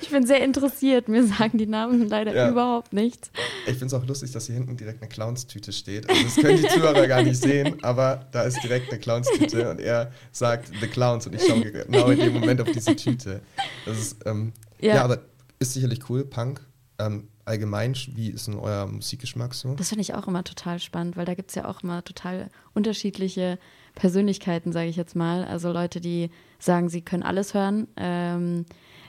Ich 0.00 0.10
bin 0.10 0.26
sehr 0.26 0.42
interessiert. 0.42 1.08
Mir 1.08 1.26
sagen 1.26 1.58
die 1.58 1.66
Namen 1.66 2.08
leider 2.08 2.34
Ja. 2.34 2.50
überhaupt 2.50 2.92
nichts. 2.92 3.30
Ich 3.66 3.72
finde 3.72 3.86
es 3.86 3.94
auch 3.94 4.06
lustig, 4.06 4.30
dass 4.32 4.46
hier 4.46 4.54
hinten 4.56 4.76
direkt 4.76 5.02
eine 5.02 5.08
Clownstüte 5.08 5.72
steht. 5.72 6.08
Also 6.08 6.22
das 6.24 6.36
können 6.36 6.56
die 6.62 6.68
Zuhörer 6.68 7.06
gar 7.06 7.22
nicht 7.22 7.40
sehen, 7.42 7.82
aber 7.82 8.26
da 8.32 8.42
ist 8.42 8.62
direkt 8.62 8.90
eine 8.90 9.00
Clownstüte 9.00 9.70
und 9.70 9.80
er 9.80 10.12
sagt 10.30 10.70
The 10.80 10.86
Clowns 10.86 11.26
und 11.26 11.34
ich 11.34 11.46
schaue 11.46 11.60
genau 11.60 12.08
in 12.10 12.18
dem 12.18 12.32
Moment 12.34 12.60
auf 12.60 12.70
diese 12.70 12.94
Tüte. 12.96 13.40
Das 13.86 13.98
ist, 13.98 14.16
ähm, 14.26 14.52
ja. 14.80 14.96
Ja. 14.96 15.04
aber 15.04 15.20
ist 15.58 15.74
sicherlich 15.74 16.08
cool, 16.10 16.24
Punk. 16.24 16.60
Ähm, 16.98 17.28
allgemein, 17.44 17.94
wie 18.14 18.30
ist 18.30 18.46
denn 18.46 18.58
euer 18.58 18.86
Musikgeschmack 18.86 19.54
so? 19.54 19.74
Das 19.74 19.88
finde 19.88 20.02
ich 20.02 20.14
auch 20.14 20.28
immer 20.28 20.44
total 20.44 20.78
spannend, 20.78 21.16
weil 21.16 21.24
da 21.24 21.34
gibt 21.34 21.50
es 21.50 21.54
ja 21.56 21.64
auch 21.66 21.82
immer 21.82 22.04
total 22.04 22.48
unterschiedliche 22.74 23.58
Persönlichkeiten, 23.94 24.72
sage 24.72 24.88
ich 24.88 24.96
jetzt 24.96 25.16
mal. 25.16 25.44
Also 25.44 25.72
Leute, 25.72 26.00
die 26.00 26.30
sagen, 26.58 26.88
sie 26.88 27.02
können 27.02 27.22
alles 27.22 27.54
hören. 27.54 27.88
Ähm, 27.96 28.64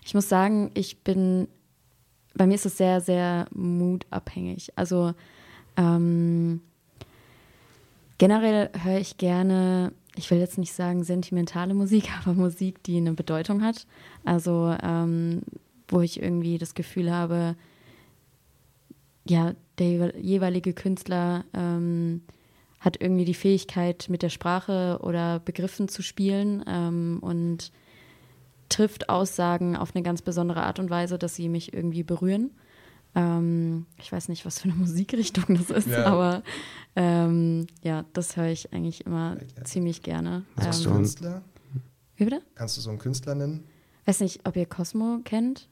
ich 0.06 0.14
muss 0.14 0.28
sagen, 0.30 0.72
ich 0.74 1.00
bin, 1.04 1.48
bei 2.36 2.46
mir 2.48 2.56
ist 2.56 2.66
es 2.66 2.78
sehr, 2.78 3.00
sehr 3.02 3.48
mutabhängig. 3.54 4.72
Also 4.76 5.14
ähm, 5.78 6.62
generell 8.18 8.70
höre 8.84 9.00
ich 9.00 9.18
gerne, 9.18 9.94
ich 10.16 10.30
will 10.32 10.40
jetzt 10.40 10.58
nicht 10.58 10.74
sagen 10.74 11.04
sentimentale 11.04 11.74
Musik, 11.74 12.10
aber 12.22 12.34
Musik, 12.34 12.84
die 12.84 12.98
eine 12.98 13.14
Bedeutung 13.14 13.64
hat. 13.64 13.88
Also 14.26 14.76
ähm, 14.84 15.42
wo 15.88 16.02
ich 16.02 16.22
irgendwie 16.22 16.58
das 16.58 16.74
Gefühl 16.74 17.12
habe, 17.12 17.56
ja, 19.28 19.54
der 19.78 19.88
jewe- 19.88 20.18
jeweilige 20.18 20.74
Künstler 20.74 21.46
ähm, 21.54 22.22
hat 22.84 23.00
irgendwie 23.02 23.26
die 23.26 23.34
Fähigkeit, 23.34 24.08
mit 24.10 24.22
der 24.24 24.30
Sprache 24.30 25.00
oder 25.02 25.40
Begriffen 25.40 25.88
zu 25.88 26.02
spielen 26.02 26.64
ähm, 26.68 27.20
und 27.22 27.72
trifft 28.70 29.10
Aussagen 29.10 29.76
auf 29.76 29.96
eine 29.96 30.04
ganz 30.04 30.22
besondere 30.22 30.64
Art 30.64 30.80
und 30.80 30.90
Weise, 30.90 31.18
dass 31.18 31.36
sie 31.36 31.48
mich 31.48 31.74
irgendwie 31.74 32.04
berühren. 32.04 32.52
Ähm, 33.16 33.86
ich 34.02 34.12
weiß 34.12 34.28
nicht, 34.30 34.46
was 34.46 34.60
für 34.60 34.66
eine 34.70 34.74
Musikrichtung 34.80 35.56
das 35.56 35.70
ist, 35.70 35.88
Ja. 35.88 36.06
aber 36.06 36.44
ähm, 36.96 37.68
ja, 37.84 38.04
das 38.14 38.36
höre 38.36 38.48
ich 38.48 38.74
eigentlich 38.74 39.06
immer 39.06 39.38
Ja. 39.58 39.64
ziemlich 39.64 40.02
gerne. 40.02 40.44
Du 40.58 40.64
Ähm, 40.64 40.72
einen 40.72 40.84
Künstler? 40.98 41.42
wie 42.18 42.26
bitte? 42.26 42.42
Kannst 42.56 42.76
du 42.78 42.82
so 42.82 42.90
einen 42.90 43.00
Künstler 43.00 43.36
nennen? 43.36 43.64
Weiß 44.06 44.20
nicht, 44.20 44.42
ob 44.48 44.56
ihr 44.58 44.66
Cosmo 44.66 45.20
kennt. 45.24 45.70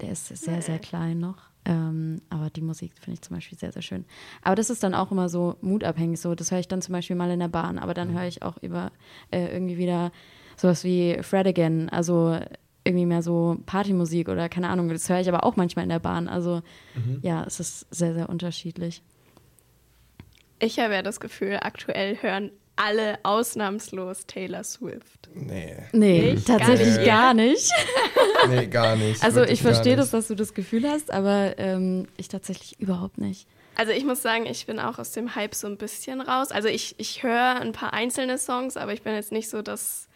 Der 0.00 0.10
ist 0.10 0.26
sehr, 0.28 0.62
sehr 0.62 0.78
klein 0.78 1.20
noch. 1.20 1.38
Ähm, 1.66 2.20
aber 2.28 2.50
die 2.50 2.60
Musik 2.60 2.92
finde 2.98 3.14
ich 3.14 3.22
zum 3.22 3.36
Beispiel 3.36 3.58
sehr, 3.58 3.72
sehr 3.72 3.82
schön. 3.82 4.04
Aber 4.42 4.54
das 4.54 4.70
ist 4.70 4.82
dann 4.82 4.94
auch 4.94 5.10
immer 5.10 5.28
so 5.28 5.56
mutabhängig. 5.62 6.20
So, 6.20 6.34
das 6.34 6.50
höre 6.50 6.58
ich 6.58 6.68
dann 6.68 6.82
zum 6.82 6.92
Beispiel 6.92 7.16
mal 7.16 7.30
in 7.30 7.40
der 7.40 7.48
Bahn. 7.48 7.78
Aber 7.78 7.94
dann 7.94 8.12
höre 8.12 8.26
ich 8.26 8.42
auch 8.42 8.58
über 8.62 8.92
äh, 9.30 9.46
irgendwie 9.52 9.78
wieder 9.78 10.12
sowas 10.56 10.84
wie 10.84 11.18
Fred 11.22 11.46
Again. 11.46 11.88
Also 11.88 12.38
irgendwie 12.84 13.06
mehr 13.06 13.22
so 13.22 13.56
Partymusik 13.64 14.28
oder 14.28 14.48
keine 14.48 14.68
Ahnung. 14.68 14.88
Das 14.88 15.08
höre 15.08 15.20
ich 15.20 15.28
aber 15.28 15.44
auch 15.44 15.56
manchmal 15.56 15.84
in 15.84 15.88
der 15.88 16.00
Bahn. 16.00 16.28
Also 16.28 16.62
ja, 17.22 17.44
es 17.44 17.60
ist 17.60 17.86
sehr, 17.94 18.12
sehr 18.12 18.28
unterschiedlich. 18.28 19.02
Ich 20.58 20.78
habe 20.78 20.94
ja 20.94 21.02
das 21.02 21.18
Gefühl, 21.18 21.58
aktuell 21.62 22.16
hören 22.22 22.50
alle 22.76 23.18
ausnahmslos 23.22 24.26
Taylor 24.26 24.64
Swift. 24.64 25.28
Nee. 25.34 25.76
Nee, 25.92 26.30
Ich 26.32 26.44
tatsächlich 26.44 26.96
gar 26.96 27.04
gar 27.06 27.34
nicht. 27.34 27.52
nicht. 27.54 27.72
Nee, 28.48 28.66
gar 28.66 28.94
nicht. 28.96 29.22
Also 29.24 29.42
ich 29.42 29.62
verstehe 29.62 29.96
das, 29.96 30.10
dass 30.10 30.28
du 30.28 30.34
das 30.34 30.52
Gefühl 30.52 30.86
hast, 30.86 31.10
aber 31.10 31.58
ähm, 31.58 32.06
ich 32.18 32.28
tatsächlich 32.28 32.78
überhaupt 32.78 33.16
nicht. 33.16 33.46
Also 33.74 33.92
ich 33.92 34.04
muss 34.04 34.20
sagen, 34.20 34.44
ich 34.44 34.66
bin 34.66 34.78
auch 34.78 34.98
aus 34.98 35.12
dem 35.12 35.34
Hype 35.34 35.54
so 35.54 35.66
ein 35.66 35.78
bisschen 35.78 36.20
raus. 36.20 36.52
Also 36.52 36.68
ich, 36.68 36.94
ich 36.98 37.22
höre 37.22 37.56
ein 37.60 37.72
paar 37.72 37.94
einzelne 37.94 38.36
Songs, 38.36 38.76
aber 38.76 38.92
ich 38.92 39.02
bin 39.02 39.14
jetzt 39.14 39.32
nicht 39.32 39.48
so, 39.48 39.62
dass 39.62 40.08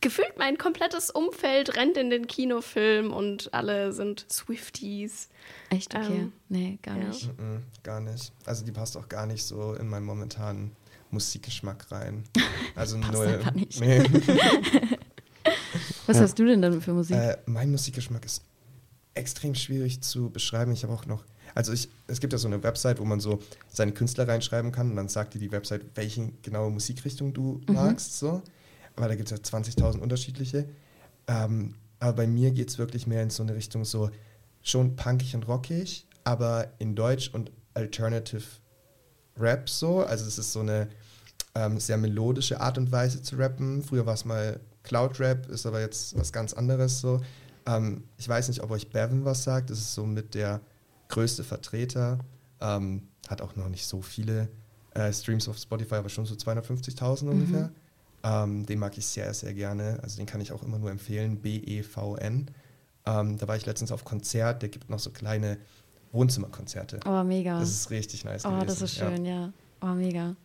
gefühlt 0.00 0.36
mein 0.36 0.58
komplettes 0.58 1.10
Umfeld 1.10 1.76
rennt 1.76 1.96
in 1.96 2.10
den 2.10 2.26
Kinofilm 2.26 3.12
und 3.12 3.54
alle 3.54 3.92
sind 3.92 4.26
Swifties. 4.30 5.28
Echt 5.70 5.94
okay? 5.94 6.06
Ähm, 6.12 6.32
nee, 6.48 6.78
gar 6.82 6.96
ja. 6.98 7.04
nicht. 7.04 7.26
Mhm, 7.38 7.62
gar 7.82 8.00
nicht. 8.00 8.32
Also 8.44 8.64
die 8.64 8.72
passt 8.72 8.96
auch 8.96 9.08
gar 9.08 9.26
nicht 9.26 9.44
so 9.44 9.74
in 9.74 9.88
meinen 9.88 10.04
momentanen 10.04 10.72
Musikgeschmack 11.10 11.90
rein. 11.90 12.24
Also 12.76 12.98
Passt 12.98 13.12
null. 13.12 13.26
einfach 13.28 13.52
nicht. 13.54 13.80
Nee. 13.80 14.02
Was 16.06 16.16
Ja. 16.16 16.22
hast 16.24 16.38
du 16.38 16.44
denn 16.44 16.60
dann 16.60 16.80
für 16.80 16.92
Musik? 16.92 17.16
Äh, 17.16 17.36
mein 17.46 17.70
Musikgeschmack 17.70 18.24
ist 18.24 18.42
extrem 19.14 19.54
schwierig 19.54 20.00
zu 20.00 20.30
beschreiben. 20.30 20.72
Ich 20.72 20.82
habe 20.82 20.92
auch 20.92 21.06
noch, 21.06 21.24
also 21.54 21.72
ich, 21.72 21.88
es 22.08 22.18
gibt 22.20 22.32
ja 22.32 22.38
so 22.38 22.48
eine 22.48 22.62
Website, 22.62 22.98
wo 22.98 23.04
man 23.04 23.20
so 23.20 23.38
seine 23.70 23.92
Künstler 23.92 24.26
reinschreiben 24.26 24.72
kann 24.72 24.90
und 24.90 24.96
dann 24.96 25.08
sagt 25.08 25.34
dir 25.34 25.38
die 25.38 25.52
Website, 25.52 25.82
welche 25.94 26.32
genaue 26.42 26.70
Musikrichtung 26.70 27.32
du 27.32 27.60
magst. 27.66 28.18
So. 28.18 28.42
Aber 28.96 29.08
da 29.08 29.14
gibt 29.14 29.30
es 29.30 29.38
ja 29.38 29.42
20.000 29.58 29.98
unterschiedliche. 29.98 30.68
Ähm, 31.26 31.74
aber 32.00 32.12
bei 32.14 32.26
mir 32.26 32.50
geht 32.50 32.70
es 32.70 32.78
wirklich 32.78 33.06
mehr 33.06 33.22
in 33.22 33.30
so 33.30 33.42
eine 33.42 33.54
Richtung 33.54 33.84
so 33.84 34.10
schon 34.62 34.96
punkig 34.96 35.34
und 35.36 35.46
rockig, 35.48 36.06
aber 36.24 36.72
in 36.78 36.94
Deutsch 36.96 37.30
und 37.32 37.50
Alternative 37.74 38.42
Rap 39.38 39.68
so. 39.68 40.00
Also 40.00 40.26
es 40.26 40.38
ist 40.38 40.52
so 40.52 40.60
eine 40.60 40.88
ähm, 41.54 41.78
sehr 41.78 41.96
melodische 41.96 42.60
Art 42.60 42.78
und 42.78 42.90
Weise 42.92 43.22
zu 43.22 43.36
rappen. 43.36 43.82
Früher 43.82 44.06
war 44.06 44.14
es 44.14 44.24
mal 44.24 44.60
Cloud 44.82 45.20
Rap, 45.20 45.48
ist 45.48 45.66
aber 45.66 45.80
jetzt 45.80 46.16
was 46.18 46.32
ganz 46.32 46.52
anderes 46.52 47.00
so. 47.00 47.20
Ähm, 47.66 48.04
ich 48.18 48.28
weiß 48.28 48.48
nicht, 48.48 48.62
ob 48.62 48.70
euch 48.70 48.90
Bevan 48.90 49.24
was 49.24 49.44
sagt. 49.44 49.70
Das 49.70 49.78
ist 49.78 49.94
so 49.94 50.04
mit 50.04 50.34
der 50.34 50.60
größte 51.08 51.44
Vertreter. 51.44 52.18
Ähm, 52.60 53.08
hat 53.28 53.40
auch 53.40 53.56
noch 53.56 53.68
nicht 53.68 53.86
so 53.86 54.02
viele 54.02 54.48
äh, 54.94 55.12
Streams 55.12 55.48
auf 55.48 55.58
Spotify, 55.58 55.96
aber 55.96 56.08
schon 56.08 56.26
so 56.26 56.34
250.000 56.34 57.28
ungefähr. 57.28 57.70
Ähm, 58.22 58.64
den 58.66 58.78
mag 58.78 58.96
ich 58.96 59.06
sehr, 59.06 59.32
sehr 59.34 59.54
gerne. 59.54 59.98
Also 60.02 60.16
den 60.16 60.26
kann 60.26 60.40
ich 60.40 60.52
auch 60.52 60.62
immer 60.62 60.78
nur 60.78 60.90
empfehlen. 60.90 61.40
B-E-V-N. 61.40 62.50
Ähm, 63.06 63.38
da 63.38 63.48
war 63.48 63.56
ich 63.56 63.66
letztens 63.66 63.92
auf 63.92 64.04
Konzert. 64.04 64.62
Der 64.62 64.70
gibt 64.70 64.88
noch 64.88 64.98
so 64.98 65.10
kleine 65.10 65.58
Wohnzimmerkonzerte. 66.14 67.00
Oh, 67.06 67.22
mega. 67.24 67.58
Das 67.58 67.70
ist 67.70 67.90
richtig 67.90 68.24
nice. 68.24 68.46
Oh, 68.46 68.50
gewesen. 68.50 68.66
das 68.66 68.82
ist 68.82 68.96
schön, 68.96 69.24
ja. 69.24 69.34
ja. 69.34 69.52
Oh, 69.82 69.94
mega. 69.94 70.36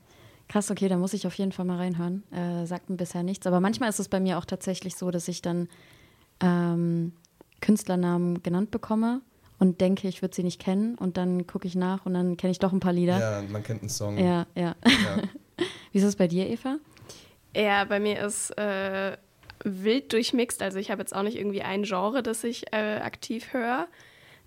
Krass, 0.50 0.72
okay, 0.72 0.90
da 0.90 0.98
muss 0.98 1.14
ich 1.14 1.28
auf 1.28 1.36
jeden 1.36 1.52
Fall 1.52 1.66
mal 1.66 1.78
reinhören. 1.78 2.24
Äh, 2.32 2.66
sagt 2.66 2.90
mir 2.90 2.98
bisher 2.98 3.24
nichts. 3.24 3.46
Aber 3.46 3.60
manchmal 3.60 3.90
ist 3.90 4.00
es 4.00 4.10
bei 4.10 4.20
mir 4.20 4.40
auch 4.40 4.46
tatsächlich 4.46 4.96
so, 4.96 5.12
dass 5.12 5.28
ich 5.28 5.42
dann 5.42 5.70
ähm, 6.42 7.14
Künstlernamen 7.62 8.42
genannt 8.42 8.72
bekomme 8.72 9.22
und 9.60 9.80
denke, 9.80 10.08
ich 10.08 10.24
würde 10.24 10.36
sie 10.36 10.44
nicht 10.44 10.60
kennen. 10.60 10.96
Und 10.96 11.18
dann 11.18 11.46
gucke 11.46 11.68
ich 11.68 11.76
nach 11.76 12.06
und 12.06 12.16
dann 12.16 12.36
kenne 12.36 12.52
ich 12.52 12.60
doch 12.60 12.74
ein 12.74 12.80
paar 12.80 12.94
Lieder. 12.94 13.20
Ja, 13.20 13.44
man 13.48 13.62
kennt 13.62 13.82
einen 13.82 13.90
Song. 13.90 14.18
Ja, 14.18 14.48
ja. 14.56 14.76
ja. 14.84 15.24
Wie 15.92 16.00
ist 16.00 16.04
es 16.04 16.16
bei 16.16 16.28
dir, 16.28 16.50
Eva? 16.50 16.78
Ja, 17.56 17.84
bei 17.86 18.00
mir 18.00 18.26
ist 18.26 18.58
äh, 18.58 19.18
wild 19.64 20.14
durchmixt. 20.14 20.62
Also 20.62 20.80
ich 20.80 20.90
habe 20.90 21.02
jetzt 21.02 21.16
auch 21.16 21.24
nicht 21.24 21.38
irgendwie 21.38 21.62
ein 21.62 21.84
Genre, 21.84 22.24
das 22.24 22.44
ich 22.44 22.74
äh, 22.74 22.98
aktiv 22.98 23.54
höre. 23.54 23.88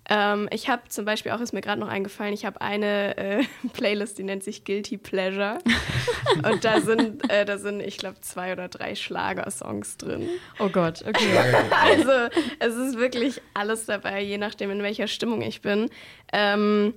Ähm, 0.08 0.48
ich 0.50 0.68
habe 0.68 0.82
zum 0.88 1.04
Beispiel 1.04 1.32
auch, 1.32 1.40
ist 1.40 1.52
mir 1.52 1.60
gerade 1.60 1.80
noch 1.80 1.88
eingefallen, 1.88 2.34
ich 2.34 2.44
habe 2.44 2.60
eine 2.60 3.16
äh, 3.16 3.44
Playlist, 3.72 4.18
die 4.18 4.24
nennt 4.24 4.42
sich 4.42 4.64
Guilty 4.64 4.98
Pleasure. 4.98 5.58
Und 6.44 6.64
da 6.64 6.80
sind, 6.80 7.30
äh, 7.30 7.44
da 7.44 7.58
sind 7.58 7.80
ich 7.80 7.98
glaube, 7.98 8.20
zwei 8.20 8.52
oder 8.52 8.68
drei 8.68 8.94
Schlagersongs 8.94 9.98
drin. 9.98 10.28
Oh 10.58 10.68
Gott, 10.68 11.04
okay. 11.06 11.38
also 11.70 12.34
es 12.58 12.74
ist 12.74 12.98
wirklich 12.98 13.40
alles 13.54 13.86
dabei, 13.86 14.20
je 14.20 14.38
nachdem, 14.38 14.70
in 14.70 14.82
welcher 14.82 15.06
Stimmung 15.06 15.42
ich 15.42 15.62
bin. 15.62 15.88
Ähm, 16.32 16.94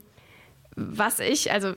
was 0.75 1.19
ich, 1.19 1.51
also 1.51 1.73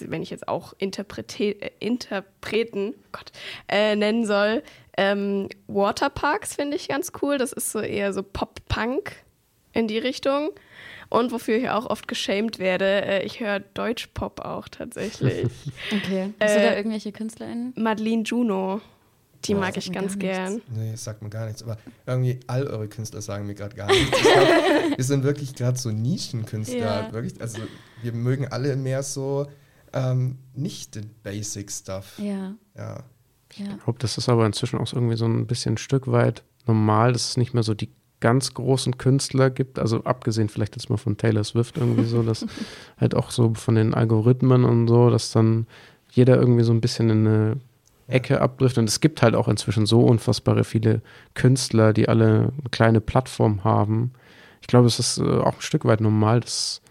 wenn 0.00 0.22
ich 0.22 0.30
jetzt 0.30 0.48
auch 0.48 0.72
Interprete, 0.78 1.60
äh, 1.60 1.70
Interpreten 1.80 2.94
Gott, 3.12 3.32
äh, 3.68 3.96
nennen 3.96 4.24
soll, 4.24 4.62
ähm, 4.96 5.48
Waterparks 5.66 6.54
finde 6.54 6.76
ich 6.76 6.88
ganz 6.88 7.12
cool. 7.22 7.38
Das 7.38 7.52
ist 7.52 7.72
so 7.72 7.80
eher 7.80 8.12
so 8.12 8.22
Pop-Punk 8.22 9.12
in 9.72 9.88
die 9.88 9.98
Richtung. 9.98 10.50
Und 11.08 11.32
wofür 11.32 11.56
ich 11.56 11.68
auch 11.68 11.86
oft 11.86 12.06
geschämt 12.06 12.58
werde, 12.58 13.04
äh, 13.04 13.24
ich 13.24 13.40
höre 13.40 13.60
Deutsch-Pop 13.60 14.40
auch 14.40 14.68
tatsächlich. 14.68 15.48
okay. 15.92 16.32
Hast 16.40 16.56
du 16.56 16.60
da 16.60 16.70
äh, 16.70 16.76
irgendwelche 16.76 17.10
KünstlerInnen? 17.10 17.74
Madeline 17.76 18.22
Juno. 18.22 18.80
Die 19.46 19.54
oh, 19.54 19.58
mag 19.58 19.76
ich 19.76 19.90
ganz 19.90 20.18
gern. 20.18 20.60
Nee, 20.68 20.94
sagt 20.96 21.22
mir 21.22 21.30
gar 21.30 21.46
nichts. 21.46 21.62
Aber 21.62 21.78
irgendwie 22.06 22.38
all 22.46 22.66
eure 22.66 22.88
Künstler 22.88 23.22
sagen 23.22 23.46
mir 23.46 23.54
gerade 23.54 23.74
gar 23.74 23.88
nichts. 23.88 24.10
Glaub, 24.10 24.48
wir 24.96 25.04
sind 25.04 25.24
wirklich 25.24 25.54
gerade 25.54 25.78
so 25.78 25.90
Nischenkünstler. 25.90 26.78
Ja. 26.78 27.12
Wirklich, 27.12 27.40
also 27.40 27.58
wir 28.02 28.12
mögen 28.12 28.48
alle 28.48 28.76
mehr 28.76 29.02
so 29.02 29.46
ähm, 29.92 30.38
nicht 30.54 30.94
den 30.94 31.10
Basic 31.22 31.72
Stuff. 31.72 32.18
Ja. 32.18 32.54
Ja. 32.76 33.04
Ich 33.50 33.64
glaube, 33.82 33.98
das 33.98 34.16
ist 34.16 34.28
aber 34.28 34.46
inzwischen 34.46 34.78
auch 34.78 34.92
irgendwie 34.92 35.16
so 35.16 35.26
ein 35.26 35.46
bisschen 35.46 35.74
ein 35.74 35.78
Stück 35.78 36.06
weit 36.06 36.44
normal, 36.66 37.12
dass 37.12 37.30
es 37.30 37.36
nicht 37.36 37.52
mehr 37.52 37.62
so 37.62 37.74
die 37.74 37.90
ganz 38.20 38.54
großen 38.54 38.98
Künstler 38.98 39.50
gibt, 39.50 39.78
also 39.78 40.04
abgesehen 40.04 40.48
vielleicht 40.48 40.76
jetzt 40.76 40.90
mal 40.90 40.96
von 40.96 41.16
Taylor 41.16 41.44
Swift 41.44 41.78
irgendwie 41.78 42.04
so, 42.04 42.22
dass 42.22 42.46
halt 42.98 43.14
auch 43.14 43.30
so 43.30 43.54
von 43.54 43.74
den 43.74 43.94
Algorithmen 43.94 44.64
und 44.64 44.88
so, 44.88 45.10
dass 45.10 45.32
dann 45.32 45.66
jeder 46.10 46.36
irgendwie 46.36 46.64
so 46.64 46.72
ein 46.72 46.80
bisschen 46.80 47.10
in 47.10 47.26
eine 47.26 47.56
Ecke 48.06 48.40
abdriftet. 48.40 48.78
Und 48.78 48.88
es 48.88 49.00
gibt 49.00 49.22
halt 49.22 49.34
auch 49.34 49.48
inzwischen 49.48 49.86
so 49.86 50.02
unfassbare 50.02 50.64
viele 50.64 51.00
Künstler, 51.34 51.92
die 51.92 52.08
alle 52.08 52.52
eine 52.58 52.70
kleine 52.70 53.00
Plattform 53.00 53.64
haben. 53.64 54.12
Ich 54.60 54.66
glaube, 54.66 54.86
es 54.86 54.98
ist 54.98 55.18
äh, 55.18 55.22
auch 55.22 55.54
ein 55.54 55.60
Stück 55.62 55.84
weit 55.84 56.00
normal, 56.00 56.40
dass 56.40 56.82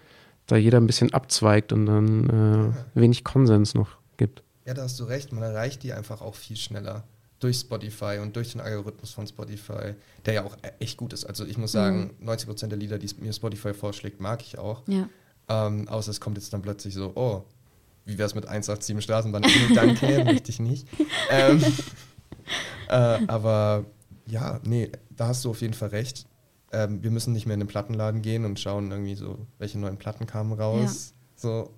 da 0.47 0.55
jeder 0.55 0.79
ein 0.79 0.87
bisschen 0.87 1.13
abzweigt 1.13 1.71
und 1.71 1.85
dann 1.85 2.73
äh, 2.95 2.99
wenig 2.99 3.23
Konsens 3.23 3.75
noch 3.75 3.89
gibt. 4.17 4.41
Ja, 4.65 4.73
da 4.73 4.83
hast 4.83 4.99
du 4.99 5.03
recht. 5.03 5.31
Man 5.31 5.43
erreicht 5.43 5.83
die 5.83 5.93
einfach 5.93 6.21
auch 6.21 6.35
viel 6.35 6.57
schneller 6.57 7.03
durch 7.39 7.57
Spotify 7.57 8.19
und 8.21 8.35
durch 8.35 8.51
den 8.51 8.61
Algorithmus 8.61 9.11
von 9.11 9.25
Spotify, 9.25 9.95
der 10.25 10.33
ja 10.33 10.43
auch 10.43 10.57
echt 10.79 10.97
gut 10.97 11.13
ist. 11.13 11.25
Also 11.25 11.45
ich 11.45 11.57
muss 11.57 11.71
sagen, 11.71 12.11
mhm. 12.19 12.25
90 12.25 12.47
Prozent 12.47 12.71
der 12.71 12.79
Lieder, 12.79 12.97
die 12.97 13.09
mir 13.19 13.33
Spotify 13.33 13.73
vorschlägt, 13.73 14.19
mag 14.19 14.41
ich 14.41 14.57
auch. 14.57 14.83
Ja. 14.87 15.09
Ähm, 15.47 15.87
außer 15.87 16.11
es 16.11 16.19
kommt 16.19 16.37
jetzt 16.37 16.53
dann 16.53 16.61
plötzlich 16.61 16.93
so, 16.93 17.13
oh, 17.15 17.45
wie 18.05 18.17
wäre 18.17 18.27
es 18.27 18.35
mit 18.35 18.47
187 18.47 19.03
Straßenbahn? 19.03 19.43
Danke, 19.73 20.23
möchte 20.25 20.51
ich 20.51 20.59
nicht. 20.59 20.87
Ähm, 21.29 21.63
äh, 22.87 22.93
aber 23.27 23.85
ja, 24.25 24.59
nee, 24.63 24.91
da 25.09 25.27
hast 25.27 25.45
du 25.45 25.51
auf 25.51 25.61
jeden 25.61 25.73
Fall 25.73 25.89
recht. 25.89 26.25
Ähm, 26.71 27.01
wir 27.01 27.11
müssen 27.11 27.33
nicht 27.33 27.45
mehr 27.45 27.55
in 27.55 27.61
den 27.61 27.67
Plattenladen 27.67 28.21
gehen 28.21 28.45
und 28.45 28.59
schauen 28.59 28.91
irgendwie 28.91 29.15
so, 29.15 29.47
welche 29.57 29.79
neuen 29.79 29.97
Platten 29.97 30.27
kamen 30.27 30.53
raus. 30.53 31.13
Ja. 31.13 31.41
So, 31.41 31.73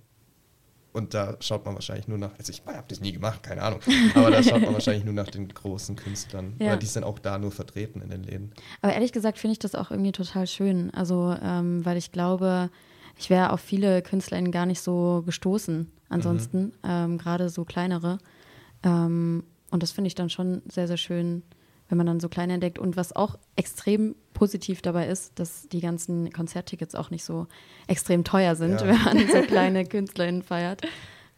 und 0.93 1.13
da 1.13 1.37
schaut 1.39 1.65
man 1.65 1.75
wahrscheinlich 1.75 2.07
nur 2.07 2.17
nach, 2.17 2.31
also 2.37 2.51
ich 2.51 2.61
habe 2.65 2.85
das 2.87 2.99
nie 2.99 3.11
gemacht, 3.11 3.43
keine 3.43 3.61
Ahnung, 3.61 3.79
aber 4.13 4.31
da 4.31 4.43
schaut 4.43 4.61
man 4.61 4.73
wahrscheinlich 4.73 5.05
nur 5.05 5.13
nach 5.13 5.29
den 5.29 5.47
großen 5.47 5.95
Künstlern. 5.95 6.55
Ja. 6.59 6.67
Oder 6.67 6.77
die 6.77 6.85
sind 6.85 7.03
auch 7.03 7.19
da 7.19 7.37
nur 7.37 7.51
vertreten 7.51 8.01
in 8.01 8.09
den 8.09 8.23
Läden. 8.23 8.51
Aber 8.81 8.93
ehrlich 8.93 9.11
gesagt 9.11 9.37
finde 9.37 9.53
ich 9.53 9.59
das 9.59 9.75
auch 9.75 9.91
irgendwie 9.91 10.11
total 10.11 10.47
schön. 10.47 10.91
Also, 10.93 11.35
ähm, 11.41 11.85
weil 11.85 11.97
ich 11.97 12.11
glaube, 12.11 12.69
ich 13.17 13.29
wäre 13.29 13.51
auf 13.51 13.61
viele 13.61 14.01
KünstlerInnen 14.01 14.51
gar 14.51 14.65
nicht 14.65 14.81
so 14.81 15.23
gestoßen, 15.25 15.91
ansonsten, 16.09 16.63
mhm. 16.63 16.71
ähm, 16.83 17.17
gerade 17.17 17.49
so 17.49 17.63
kleinere. 17.63 18.17
Ähm, 18.83 19.43
und 19.69 19.83
das 19.83 19.91
finde 19.91 20.09
ich 20.09 20.15
dann 20.15 20.29
schon 20.29 20.61
sehr, 20.67 20.87
sehr 20.87 20.97
schön, 20.97 21.43
wenn 21.91 21.97
man 21.97 22.07
dann 22.07 22.19
so 22.21 22.29
klein 22.29 22.49
entdeckt. 22.49 22.79
Und 22.79 22.95
was 22.95 23.13
auch 23.13 23.37
extrem 23.57 24.15
positiv 24.33 24.81
dabei 24.81 25.07
ist, 25.07 25.37
dass 25.37 25.67
die 25.67 25.81
ganzen 25.81 26.31
Konzerttickets 26.31 26.95
auch 26.95 27.11
nicht 27.11 27.25
so 27.25 27.47
extrem 27.85 28.23
teuer 28.23 28.55
sind, 28.55 28.79
ja. 28.79 28.87
wenn 28.87 29.03
man 29.03 29.27
so 29.27 29.41
kleine 29.47 29.85
KünstlerInnen 29.85 30.41
feiert. 30.41 30.81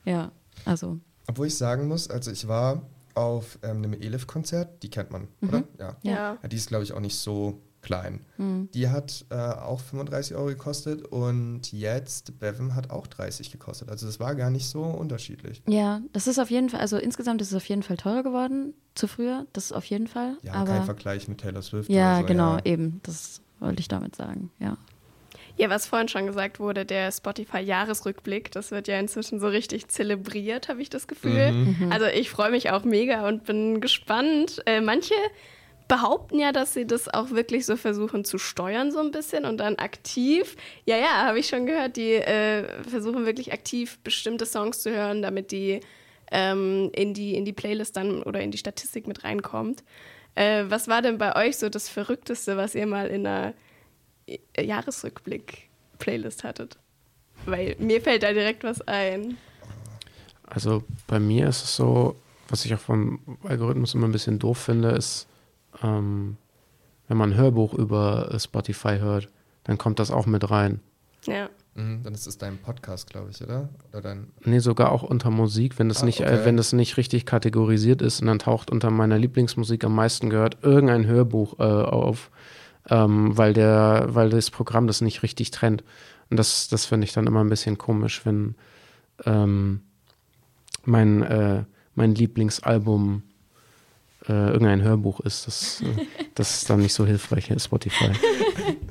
Ja, 0.05 0.31
also. 0.63 0.99
Obwohl 1.27 1.47
ich 1.47 1.57
sagen 1.57 1.87
muss, 1.87 2.07
also 2.07 2.31
ich 2.31 2.47
war 2.47 2.83
auf 3.15 3.57
ähm, 3.63 3.77
einem 3.77 3.93
Elif-Konzert, 3.93 4.83
die 4.83 4.89
kennt 4.89 5.11
man, 5.11 5.27
mhm. 5.41 5.49
oder? 5.49 5.63
Ja. 5.79 5.97
ja. 6.03 6.37
ja. 6.41 6.47
Die 6.47 6.55
ist, 6.55 6.67
glaube 6.67 6.83
ich, 6.83 6.93
auch 6.93 6.99
nicht 6.99 7.17
so 7.17 7.59
klein. 7.83 8.21
Mhm. 8.37 8.69
Die 8.73 8.89
hat 8.89 9.25
äh, 9.29 9.35
auch 9.35 9.79
35 9.79 10.35
Euro 10.35 10.47
gekostet 10.47 11.03
und 11.05 11.71
jetzt 11.71 12.39
Bevan 12.39 12.73
hat 12.73 12.89
auch 12.89 13.05
30 13.05 13.51
gekostet. 13.51 13.89
Also 13.89 14.07
das 14.07 14.19
war 14.19 14.33
gar 14.33 14.49
nicht 14.49 14.67
so 14.67 14.83
unterschiedlich. 14.83 15.61
Ja, 15.67 16.01
das 16.13 16.25
ist 16.25 16.39
auf 16.39 16.49
jeden 16.49 16.69
Fall, 16.69 16.79
also 16.79 16.97
insgesamt 16.97 17.41
ist 17.41 17.49
es 17.49 17.55
auf 17.55 17.65
jeden 17.67 17.83
Fall 17.83 17.97
teurer 17.97 18.23
geworden 18.23 18.73
zu 18.95 19.07
früher, 19.07 19.45
das 19.53 19.65
ist 19.65 19.71
auf 19.73 19.85
jeden 19.85 20.07
Fall. 20.07 20.37
Ja, 20.41 20.53
aber 20.53 20.71
kein 20.71 20.85
Vergleich 20.85 21.27
mit 21.27 21.39
Taylor 21.39 21.61
Swift. 21.61 21.89
Ja, 21.89 22.21
so, 22.21 22.25
genau, 22.25 22.55
ja. 22.55 22.65
eben, 22.65 23.01
das 23.03 23.41
wollte 23.59 23.81
ich 23.81 23.87
damit 23.87 24.15
sagen, 24.15 24.49
ja. 24.59 24.77
Ja, 25.55 25.69
was 25.69 25.85
vorhin 25.85 26.07
schon 26.07 26.25
gesagt 26.25 26.59
wurde, 26.59 26.83
der 26.83 27.11
Spotify-Jahresrückblick, 27.11 28.51
das 28.51 28.71
wird 28.71 28.87
ja 28.87 28.99
inzwischen 28.99 29.39
so 29.39 29.47
richtig 29.47 29.87
zelebriert, 29.87 30.67
habe 30.67 30.81
ich 30.81 30.89
das 30.89 31.07
Gefühl. 31.07 31.51
Mhm. 31.51 31.75
mhm. 31.79 31.91
Also 31.91 32.07
ich 32.07 32.31
freue 32.31 32.49
mich 32.49 32.71
auch 32.71 32.83
mega 32.83 33.27
und 33.27 33.43
bin 33.43 33.79
gespannt. 33.79 34.63
Äh, 34.65 34.81
manche 34.81 35.13
behaupten 35.93 36.39
ja, 36.39 36.51
dass 36.51 36.73
sie 36.73 36.88
das 36.88 37.08
auch 37.08 37.29
wirklich 37.29 37.67
so 37.67 37.77
versuchen 37.77 38.25
zu 38.25 38.39
steuern, 38.39 38.91
so 38.91 38.97
ein 38.97 39.12
bisschen 39.12 39.45
und 39.45 39.58
dann 39.58 39.75
aktiv. 39.75 40.56
Ja, 40.86 40.97
ja, 40.97 41.27
habe 41.27 41.38
ich 41.38 41.47
schon 41.47 41.67
gehört, 41.67 41.97
die 41.97 42.13
äh, 42.13 42.65
versuchen 42.82 43.27
wirklich 43.27 43.53
aktiv 43.53 43.99
bestimmte 44.03 44.47
Songs 44.47 44.82
zu 44.82 44.89
hören, 44.89 45.21
damit 45.21 45.51
die 45.51 45.82
ähm, 46.32 46.89
in, 46.95 47.13
die 47.13 47.36
in 47.36 47.45
die 47.45 47.53
Playlist 47.53 47.95
dann 47.95 48.23
oder 48.23 48.41
in 48.41 48.49
die 48.49 48.58
Statistik 48.58 49.06
mit 49.06 49.23
reinkommt. 49.23 49.84
Äh, 50.34 50.63
was 50.67 50.88
war 50.88 51.03
denn 51.03 51.19
bei 51.19 51.36
euch 51.36 51.58
so 51.58 51.69
das 51.69 51.89
Verrückteste, 51.89 52.58
was 52.58 52.73
ihr 52.73 52.88
mal 52.88 53.06
in 53.06 53.27
einer 53.27 53.53
äh, 54.25 54.65
Jahresrückblick-Playlist 54.65 56.43
hattet? 56.43 56.79
Weil 57.45 57.75
mir 57.77 58.01
fällt 58.01 58.23
da 58.23 58.34
direkt 58.34 58.63
was 58.63 58.82
ein. 58.88 59.38
Also 60.47 60.84
bei 61.06 61.19
mir 61.19 61.49
ist 61.49 61.63
es 61.63 61.75
so, 61.75 62.15
was 62.49 62.65
ich 62.65 62.73
auch 62.73 62.79
vom 62.79 63.19
Algorithmus 63.43 63.93
immer 63.93 64.08
ein 64.08 64.12
bisschen 64.12 64.39
doof 64.39 64.58
finde, 64.58 64.89
ist, 64.89 65.27
ähm, 65.81 66.38
wenn 67.07 67.17
man 67.17 67.31
ein 67.31 67.38
Hörbuch 67.38 67.73
über 67.73 68.36
Spotify 68.38 68.97
hört, 68.99 69.29
dann 69.63 69.77
kommt 69.77 69.99
das 69.99 70.12
auch 70.12 70.25
mit 70.25 70.49
rein. 70.49 70.79
Ja. 71.25 71.49
Mhm, 71.75 72.03
dann 72.03 72.13
ist 72.13 72.27
es 72.27 72.38
dein 72.38 72.59
Podcast, 72.59 73.09
glaube 73.09 73.31
ich, 73.31 73.41
oder? 73.41 73.69
oder 73.91 74.01
dein 74.01 74.27
nee, 74.45 74.59
sogar 74.59 74.91
auch 74.91 75.01
unter 75.01 75.31
Musik, 75.31 75.79
wenn 75.79 75.89
das, 75.89 76.03
ah, 76.03 76.05
nicht, 76.05 76.19
äh, 76.19 76.25
okay. 76.25 76.41
äh, 76.41 76.45
wenn 76.45 76.57
das 76.57 76.71
nicht 76.71 76.97
richtig 76.97 77.25
kategorisiert 77.25 78.01
ist 78.01 78.21
und 78.21 78.27
dann 78.27 78.39
taucht 78.39 78.69
unter 78.69 78.91
meiner 78.91 79.17
Lieblingsmusik 79.17 79.83
am 79.83 79.95
meisten 79.95 80.29
gehört 80.29 80.57
irgendein 80.62 81.07
Hörbuch 81.07 81.59
äh, 81.59 81.63
auf, 81.63 82.29
ähm, 82.89 83.36
weil, 83.36 83.53
der, 83.53 84.07
weil 84.09 84.29
das 84.29 84.51
Programm 84.51 84.86
das 84.86 85.01
nicht 85.01 85.23
richtig 85.23 85.49
trennt. 85.49 85.83
Und 86.29 86.38
das, 86.38 86.67
das 86.67 86.86
finde 86.86 87.05
ich 87.05 87.13
dann 87.13 87.25
immer 87.25 87.43
ein 87.43 87.49
bisschen 87.49 87.77
komisch, 87.77 88.23
wenn 88.23 88.55
ähm, 89.25 89.81
mein, 90.83 91.23
äh, 91.23 91.63
mein 91.95 92.13
Lieblingsalbum 92.13 93.23
äh, 94.27 94.47
irgendein 94.49 94.81
Hörbuch 94.81 95.19
ist. 95.21 95.47
Das, 95.47 95.81
äh, 95.81 96.05
das 96.36 96.55
ist 96.57 96.69
dann 96.69 96.79
nicht 96.81 96.93
so 96.93 97.05
hilfreich, 97.05 97.51
Spotify. 97.57 98.12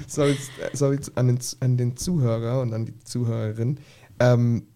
so, 0.06 0.24
jetzt, 0.24 0.50
so 0.72 0.92
jetzt 0.92 1.16
an, 1.16 1.28
den, 1.28 1.38
an 1.60 1.76
den 1.76 1.96
Zuhörer 1.96 2.60
und 2.60 2.72
an 2.72 2.86
die 2.86 2.98
Zuhörerin. 3.00 3.78
Ähm, 4.20 4.66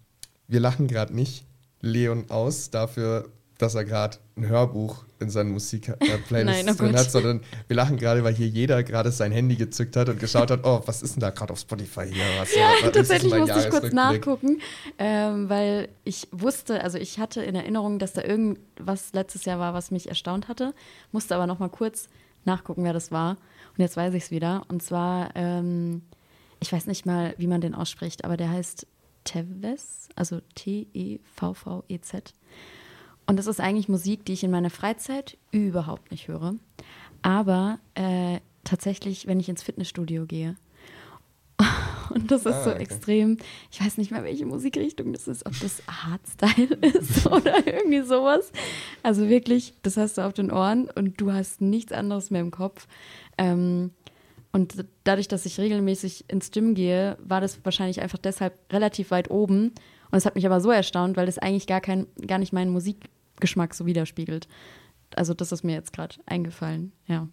wir 0.49 0.61
lachen 0.61 0.87
gerade 0.87 1.15
nicht 1.15 1.45
Leon 1.81 2.31
aus, 2.31 2.71
dafür 2.71 3.29
dass 3.59 3.75
er 3.75 3.85
gerade 3.85 4.19
ein 4.37 4.47
Hörbuch 4.47 5.05
in 5.19 5.31
seinen 5.31 5.51
Musik-Playlist 5.53 6.79
drin 6.79 6.97
hat, 6.97 7.11
sondern 7.11 7.41
wir 7.69 7.77
lachen 7.77 7.97
gerade, 7.97 8.23
weil 8.23 8.35
hier 8.35 8.49
jeder 8.49 8.83
gerade 8.83 9.11
sein 9.11 9.33
Handy 9.33 9.57
gezückt 9.57 9.97
hat 9.97 10.09
und 10.09 10.21
geschaut 10.21 10.51
hat, 10.51 10.61
oh, 10.65 10.83
was 10.85 11.03
ist 11.03 11.15
denn 11.15 11.21
da 11.21 11.31
gerade 11.31 11.53
auf 11.53 11.59
Spotify 11.59 12.07
hier? 12.07 12.25
Was, 12.39 12.55
Ja, 12.55 12.71
was 12.83 12.93
tatsächlich 12.93 13.35
musste 13.35 13.59
ich 13.61 13.71
kurz 13.71 13.93
nachgucken, 13.93 14.61
ähm, 14.99 15.49
weil 15.49 15.89
ich 16.05 16.29
wusste, 16.33 16.83
also 16.83 16.99
ich 16.99 17.19
hatte 17.19 17.43
in 17.43 17.55
Erinnerung, 17.55 17.99
dass 17.99 18.13
da 18.13 18.23
irgendwas 18.23 19.13
letztes 19.15 19.45
Jahr 19.47 19.59
war, 19.59 19.73
was 19.73 19.91
mich 19.91 20.09
erstaunt 20.09 20.49
hatte, 20.49 20.75
musste 21.13 21.35
aber 21.35 21.47
noch 21.47 21.59
mal 21.59 21.71
kurz 21.71 22.09
nachgucken, 22.45 22.85
wer 22.85 22.93
das 22.93 23.11
war. 23.11 23.37
Und 23.77 23.83
jetzt 23.83 23.97
weiß 23.97 24.15
ich 24.15 24.25
es 24.25 24.31
wieder. 24.31 24.65
Und 24.69 24.83
zwar, 24.83 25.31
ähm, 25.35 26.03
ich 26.61 26.73
weiß 26.73 26.87
nicht 26.87 27.07
mal, 27.07 27.35
wie 27.39 27.47
man 27.47 27.61
den 27.61 27.75
ausspricht, 27.75 28.25
aber 28.25 28.37
der 28.37 28.51
heißt 28.51 28.87
Tevez, 29.25 30.09
also 30.15 30.41
T-E-V-V-E-Z. 30.55 32.35
Und 33.27 33.37
das 33.39 33.47
ist 33.47 33.61
eigentlich 33.61 33.89
Musik, 33.89 34.25
die 34.25 34.33
ich 34.35 34.45
in 34.45 34.51
meiner 34.51 34.71
Freizeit 34.71 35.37
überhaupt 35.51 36.11
nicht 36.11 36.29
höre. 36.29 36.55
Aber 37.23 37.79
äh, 37.95 38.39
tatsächlich, 38.65 39.27
wenn 39.27 39.41
ich 39.41 39.49
ins 39.49 39.63
Fitnessstudio 39.63 40.27
gehe. 40.27 40.57
Und 42.11 42.31
das 42.31 42.47
ist 42.47 42.55
Ah, 42.55 42.65
so 42.65 42.71
okay. 42.71 42.83
extrem, 42.83 43.39
ich 43.73 43.85
weiß 43.85 43.99
nicht 43.99 44.11
mehr, 44.11 44.23
welche 44.23 44.47
Musikrichtung 44.47 45.13
das 45.13 45.27
ist, 45.27 45.45
ob 45.45 45.59
das 45.61 45.83
Hardstyle 45.89 46.75
ist 46.83 47.27
oder 47.31 47.67
irgendwie 47.67 48.03
sowas. 48.03 48.53
Also 49.03 49.29
wirklich, 49.29 49.75
das 49.83 49.97
hast 49.97 50.19
du 50.19 50.23
auf 50.23 50.33
den 50.33 50.53
Ohren 50.53 50.89
und 50.95 51.21
du 51.21 51.33
hast 51.33 51.61
nichts 51.61 51.93
anderes 51.93 52.31
mehr 52.31 52.43
im 52.43 52.51
Kopf. 52.53 52.87
Ähm, 53.39 53.91
und 54.53 54.85
dadurch, 55.05 55.29
dass 55.29 55.45
ich 55.47 55.59
regelmäßig 55.59 56.27
ins 56.29 56.51
Gym 56.51 56.75
gehe, 56.75 57.19
war 57.23 57.41
das 57.41 57.59
wahrscheinlich 57.65 58.01
einfach 58.01 58.19
deshalb 58.19 58.55
relativ 58.73 59.11
weit 59.11 59.31
oben. 59.31 59.73
Und 60.11 60.19
es 60.19 60.25
hat 60.25 60.37
mich 60.37 60.47
aber 60.47 60.61
so 60.61 60.71
erstaunt, 60.71 61.17
weil 61.17 61.27
das 61.27 61.39
eigentlich 61.39 61.67
gar, 61.67 61.81
kein, 61.81 62.07
gar 62.27 62.39
nicht 62.39 62.53
meinen 62.53 62.71
Musikgeschmack 63.37 63.75
so 63.75 63.87
widerspiegelt. 63.87 64.49
Also 65.15 65.35
das 65.35 65.53
ist 65.53 65.63
mir 65.63 65.75
jetzt 65.75 65.93
gerade 65.93 66.17
eingefallen, 66.27 66.93
ja. 67.07 67.29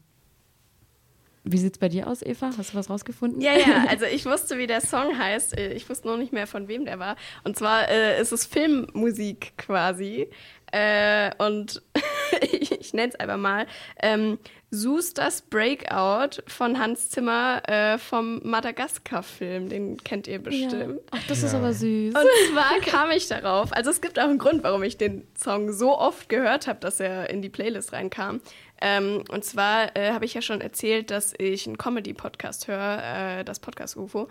Wie 1.45 1.57
sieht's 1.57 1.77
bei 1.77 1.89
dir 1.89 2.07
aus, 2.07 2.21
Eva? 2.21 2.51
Hast 2.57 2.71
du 2.71 2.77
was 2.77 2.89
rausgefunden? 2.89 3.41
Ja, 3.41 3.53
ja, 3.53 3.85
also 3.89 4.05
ich 4.05 4.25
wusste, 4.25 4.57
wie 4.57 4.67
der 4.67 4.79
Song 4.79 5.17
heißt. 5.17 5.57
Äh, 5.57 5.73
Ich 5.73 5.89
wusste 5.89 6.07
noch 6.07 6.17
nicht 6.17 6.31
mehr, 6.31 6.47
von 6.47 6.67
wem 6.69 6.85
der 6.85 6.99
war. 6.99 7.17
Und 7.43 7.57
zwar 7.57 7.89
äh, 7.89 8.21
ist 8.21 8.31
es 8.31 8.45
Filmmusik 8.45 9.53
quasi. 9.57 10.29
Äh, 10.71 11.31
und 11.43 11.81
ich, 12.41 12.71
ich 12.71 12.93
nenne 12.93 13.09
es 13.09 13.15
einfach 13.19 13.37
mal. 13.37 13.65
Ähm, 14.01 14.39
Susters 14.75 15.43
Breakout 15.43 16.41
von 16.47 16.79
Hans 16.79 17.09
Zimmer 17.11 17.61
äh, 17.69 17.99
vom 17.99 18.41
Madagaskar-Film. 18.43 19.69
Den 19.69 19.97
kennt 19.97 20.27
ihr 20.27 20.39
bestimmt. 20.39 20.99
Ach, 21.11 21.19
das 21.27 21.43
ist 21.43 21.53
Ja. 21.53 21.59
aber 21.59 21.73
süß. 21.73 22.15
Und 22.15 22.27
zwar 22.51 22.79
kam 22.79 23.11
ich 23.11 23.27
darauf, 23.27 23.71
also 23.71 23.91
es 23.91 24.01
gibt 24.01 24.17
auch 24.19 24.23
einen 24.23 24.39
Grund, 24.39 24.63
warum 24.63 24.81
ich 24.81 24.97
den 24.97 25.27
Song 25.37 25.71
so 25.71 25.97
oft 25.97 26.27
gehört 26.27 26.65
habe, 26.67 26.79
dass 26.79 26.99
er 26.99 27.29
in 27.29 27.43
die 27.43 27.49
Playlist 27.49 27.93
reinkam. 27.93 28.41
Ähm, 28.81 29.23
und 29.29 29.45
zwar 29.45 29.95
äh, 29.95 30.11
habe 30.11 30.25
ich 30.25 30.33
ja 30.33 30.41
schon 30.41 30.59
erzählt, 30.59 31.11
dass 31.11 31.33
ich 31.37 31.67
einen 31.67 31.77
Comedy-Podcast 31.77 32.67
höre, 32.67 33.39
äh, 33.39 33.43
das 33.45 33.59
Podcast 33.59 33.95
UFO. 33.95 34.27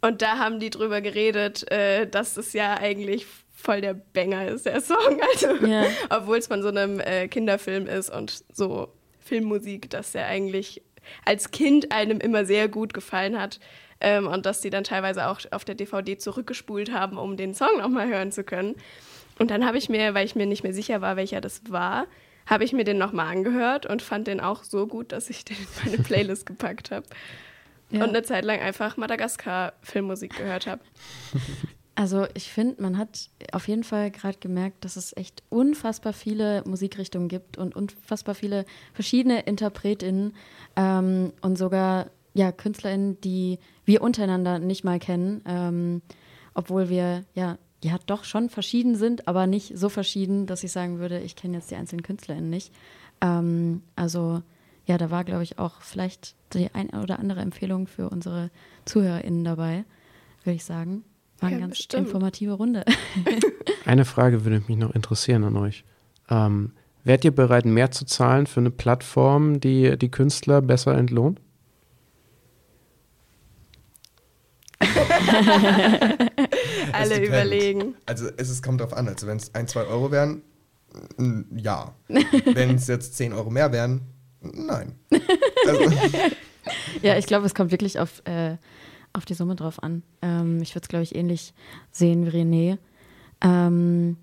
Und 0.00 0.22
da 0.22 0.38
haben 0.38 0.60
die 0.60 0.70
drüber 0.70 1.02
geredet, 1.02 1.70
äh, 1.70 2.06
dass 2.06 2.36
es 2.38 2.54
ja 2.54 2.74
eigentlich 2.78 3.26
voll 3.52 3.82
der 3.82 3.94
Banger 3.94 4.48
ist, 4.48 4.64
der 4.64 4.80
Song. 4.80 5.20
Also, 5.34 5.66
Ja. 5.66 5.84
obwohl 6.08 6.38
es 6.38 6.46
von 6.46 6.62
so 6.62 6.68
einem 6.68 7.00
äh, 7.00 7.28
Kinderfilm 7.28 7.86
ist 7.86 8.08
und 8.10 8.42
so 8.52 8.88
Filmmusik, 9.24 9.90
dass 9.90 10.12
der 10.12 10.26
eigentlich 10.26 10.82
als 11.24 11.50
Kind 11.50 11.92
einem 11.92 12.20
immer 12.20 12.44
sehr 12.44 12.68
gut 12.68 12.94
gefallen 12.94 13.40
hat. 13.40 13.60
Ähm, 14.00 14.26
und 14.26 14.44
dass 14.46 14.60
die 14.60 14.70
dann 14.70 14.84
teilweise 14.84 15.28
auch 15.28 15.40
auf 15.50 15.64
der 15.64 15.74
DVD 15.74 16.18
zurückgespult 16.18 16.92
haben, 16.92 17.16
um 17.16 17.36
den 17.36 17.54
Song 17.54 17.78
nochmal 17.78 18.08
hören 18.08 18.32
zu 18.32 18.44
können. 18.44 18.74
Und 19.38 19.50
dann 19.50 19.64
habe 19.66 19.78
ich 19.78 19.88
mir, 19.88 20.14
weil 20.14 20.26
ich 20.26 20.34
mir 20.34 20.46
nicht 20.46 20.62
mehr 20.62 20.74
sicher 20.74 21.00
war, 21.00 21.16
welcher 21.16 21.40
das 21.40 21.62
war, 21.68 22.06
habe 22.46 22.64
ich 22.64 22.72
mir 22.72 22.84
den 22.84 22.98
nochmal 22.98 23.32
angehört 23.32 23.86
und 23.86 24.02
fand 24.02 24.26
den 24.26 24.40
auch 24.40 24.64
so 24.64 24.86
gut, 24.86 25.12
dass 25.12 25.30
ich 25.30 25.44
den 25.44 25.56
in 25.56 25.66
meine 25.84 26.02
Playlist 26.02 26.46
gepackt 26.46 26.90
habe. 26.90 27.06
Ja. 27.90 28.02
Und 28.02 28.10
eine 28.10 28.22
Zeit 28.22 28.44
lang 28.44 28.60
einfach 28.60 28.96
Madagaskar-Filmmusik 28.96 30.36
gehört 30.36 30.66
habe. 30.66 30.82
Also 31.96 32.26
ich 32.34 32.52
finde, 32.52 32.82
man 32.82 32.98
hat 32.98 33.30
auf 33.52 33.68
jeden 33.68 33.84
Fall 33.84 34.10
gerade 34.10 34.38
gemerkt, 34.38 34.84
dass 34.84 34.96
es 34.96 35.16
echt 35.16 35.44
unfassbar 35.48 36.12
viele 36.12 36.64
Musikrichtungen 36.66 37.28
gibt 37.28 37.56
und 37.56 37.76
unfassbar 37.76 38.34
viele 38.34 38.64
verschiedene 38.92 39.42
InterpretInnen 39.42 40.34
ähm, 40.74 41.32
und 41.40 41.56
sogar 41.56 42.10
ja, 42.34 42.50
KünstlerInnen, 42.50 43.20
die 43.20 43.60
wir 43.84 44.02
untereinander 44.02 44.58
nicht 44.58 44.82
mal 44.82 44.98
kennen, 44.98 45.42
ähm, 45.46 46.02
obwohl 46.52 46.88
wir 46.88 47.24
ja, 47.34 47.58
ja 47.82 47.96
doch 48.06 48.24
schon 48.24 48.50
verschieden 48.50 48.96
sind, 48.96 49.28
aber 49.28 49.46
nicht 49.46 49.78
so 49.78 49.88
verschieden, 49.88 50.46
dass 50.46 50.64
ich 50.64 50.72
sagen 50.72 50.98
würde, 50.98 51.20
ich 51.20 51.36
kenne 51.36 51.58
jetzt 51.58 51.70
die 51.70 51.76
einzelnen 51.76 52.02
KünstlerInnen 52.02 52.50
nicht. 52.50 52.72
Ähm, 53.20 53.82
also 53.94 54.42
ja, 54.86 54.98
da 54.98 55.12
war, 55.12 55.22
glaube 55.22 55.44
ich, 55.44 55.60
auch 55.60 55.80
vielleicht 55.80 56.34
die 56.52 56.74
ein 56.74 56.90
oder 56.90 57.20
andere 57.20 57.40
Empfehlung 57.40 57.86
für 57.86 58.10
unsere 58.10 58.50
ZuhörerInnen 58.84 59.44
dabei, 59.44 59.84
würde 60.42 60.56
ich 60.56 60.64
sagen. 60.64 61.04
War 61.40 61.48
eine 61.48 61.56
Ja, 61.58 61.60
ganz 61.66 61.76
bestimmt. 61.76 62.06
informative 62.06 62.52
Runde. 62.52 62.84
Eine 63.84 64.04
Frage 64.06 64.44
würde 64.44 64.62
mich 64.66 64.78
noch 64.78 64.94
interessieren 64.94 65.44
an 65.44 65.56
euch. 65.56 65.84
Ähm, 66.30 66.72
wärt 67.02 67.24
ihr 67.24 67.34
bereit, 67.34 67.66
mehr 67.66 67.90
zu 67.90 68.06
zahlen 68.06 68.46
für 68.46 68.60
eine 68.60 68.70
Plattform, 68.70 69.60
die 69.60 69.98
die 69.98 70.10
Künstler 70.10 70.62
besser 70.62 70.96
entlohnt? 70.96 71.40
Alle 76.92 77.08
depend. 77.08 77.26
überlegen. 77.28 77.94
Also 78.06 78.28
es 78.36 78.50
ist, 78.50 78.62
kommt 78.62 78.80
drauf 78.80 78.92
an. 78.94 79.08
Also 79.08 79.26
wenn 79.26 79.36
es 79.36 79.54
ein, 79.54 79.66
zwei 79.68 79.82
Euro 79.84 80.10
wären, 80.10 80.42
ja. 81.56 81.94
wenn 82.08 82.76
es 82.76 82.86
jetzt 82.86 83.16
10 83.16 83.32
Euro 83.32 83.50
mehr 83.50 83.72
wären, 83.72 84.02
nein. 84.40 84.94
Also, 85.66 85.92
ja, 87.02 87.16
ich 87.18 87.26
glaube, 87.26 87.46
es 87.46 87.54
kommt 87.54 87.70
wirklich 87.72 87.98
auf, 87.98 88.22
äh, 88.26 88.56
auf 89.14 89.24
die 89.24 89.34
Summe 89.34 89.56
drauf 89.56 89.82
an. 89.82 90.02
Ähm, 90.20 90.60
ich 90.60 90.74
würde 90.74 90.84
es, 90.84 90.88
glaube 90.88 91.04
ich, 91.04 91.14
ähnlich 91.14 91.54
sehen 91.90 92.26
wie 92.26 92.30
René. 92.30 92.78
Ähm, 93.40 94.16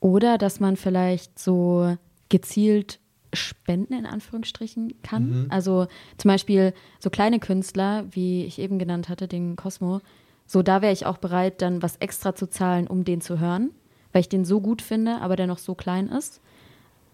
oder 0.00 0.36
dass 0.36 0.60
man 0.60 0.76
vielleicht 0.76 1.38
so 1.38 1.96
gezielt 2.28 3.00
spenden 3.32 3.94
in 3.94 4.06
Anführungsstrichen 4.06 5.02
kann. 5.02 5.46
Also 5.48 5.86
zum 6.18 6.28
Beispiel 6.28 6.72
so 7.00 7.10
kleine 7.10 7.40
Künstler, 7.40 8.04
wie 8.10 8.44
ich 8.44 8.58
eben 8.58 8.78
genannt 8.78 9.08
hatte, 9.08 9.26
den 9.28 9.56
Cosmo. 9.56 10.00
So, 10.46 10.62
da 10.62 10.82
wäre 10.82 10.92
ich 10.92 11.06
auch 11.06 11.18
bereit, 11.18 11.62
dann 11.62 11.82
was 11.82 11.96
extra 11.96 12.34
zu 12.34 12.48
zahlen, 12.48 12.86
um 12.86 13.04
den 13.04 13.20
zu 13.20 13.40
hören, 13.40 13.70
weil 14.12 14.20
ich 14.20 14.28
den 14.28 14.44
so 14.44 14.60
gut 14.60 14.82
finde, 14.82 15.20
aber 15.20 15.36
der 15.36 15.46
noch 15.46 15.58
so 15.58 15.74
klein 15.74 16.08
ist. 16.08 16.40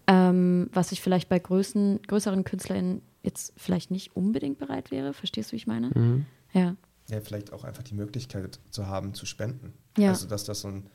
Ähm, 0.07 0.69
was 0.73 0.93
ich 0.93 1.01
vielleicht 1.01 1.29
bei 1.29 1.39
größeren, 1.39 2.01
größeren 2.07 2.45
KünstlerInnen 2.45 3.03
jetzt 3.23 3.53
vielleicht 3.57 3.91
nicht 3.91 4.17
unbedingt 4.17 4.59
bereit 4.59 4.91
wäre. 4.91 5.13
Verstehst 5.13 5.51
du, 5.51 5.53
wie 5.53 5.59
ich 5.59 5.67
meine? 5.67 5.91
Mhm. 5.95 6.27
Ja. 6.53 6.77
ja, 7.09 7.21
vielleicht 7.21 7.53
auch 7.53 7.65
einfach 7.65 7.83
die 7.83 7.95
Möglichkeit 7.95 8.59
zu 8.71 8.87
haben, 8.87 9.15
zu 9.15 9.27
spenden. 9.27 9.73
Ja. 9.97 10.11
Also 10.11 10.27
dass 10.27 10.45
das 10.45 10.61
so 10.61 10.69
ein, 10.69 10.87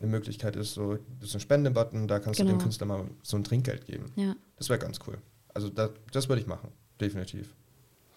eine 0.00 0.10
Möglichkeit 0.10 0.56
ist, 0.56 0.74
so 0.74 0.96
das 1.20 1.30
ist 1.30 1.34
ein 1.34 1.40
Spendebutton, 1.40 2.06
da 2.08 2.18
kannst 2.18 2.38
du 2.40 2.44
Genau. 2.44 2.56
dem 2.58 2.62
Künstler 2.62 2.86
mal 2.86 3.04
so 3.22 3.36
ein 3.36 3.44
Trinkgeld 3.44 3.86
geben. 3.86 4.06
Ja. 4.16 4.34
Das 4.56 4.68
wäre 4.68 4.78
ganz 4.78 4.98
cool. 5.06 5.18
Also 5.54 5.68
da, 5.70 5.90
das 6.12 6.28
würde 6.28 6.42
ich 6.42 6.46
machen, 6.46 6.70
definitiv. 7.00 7.54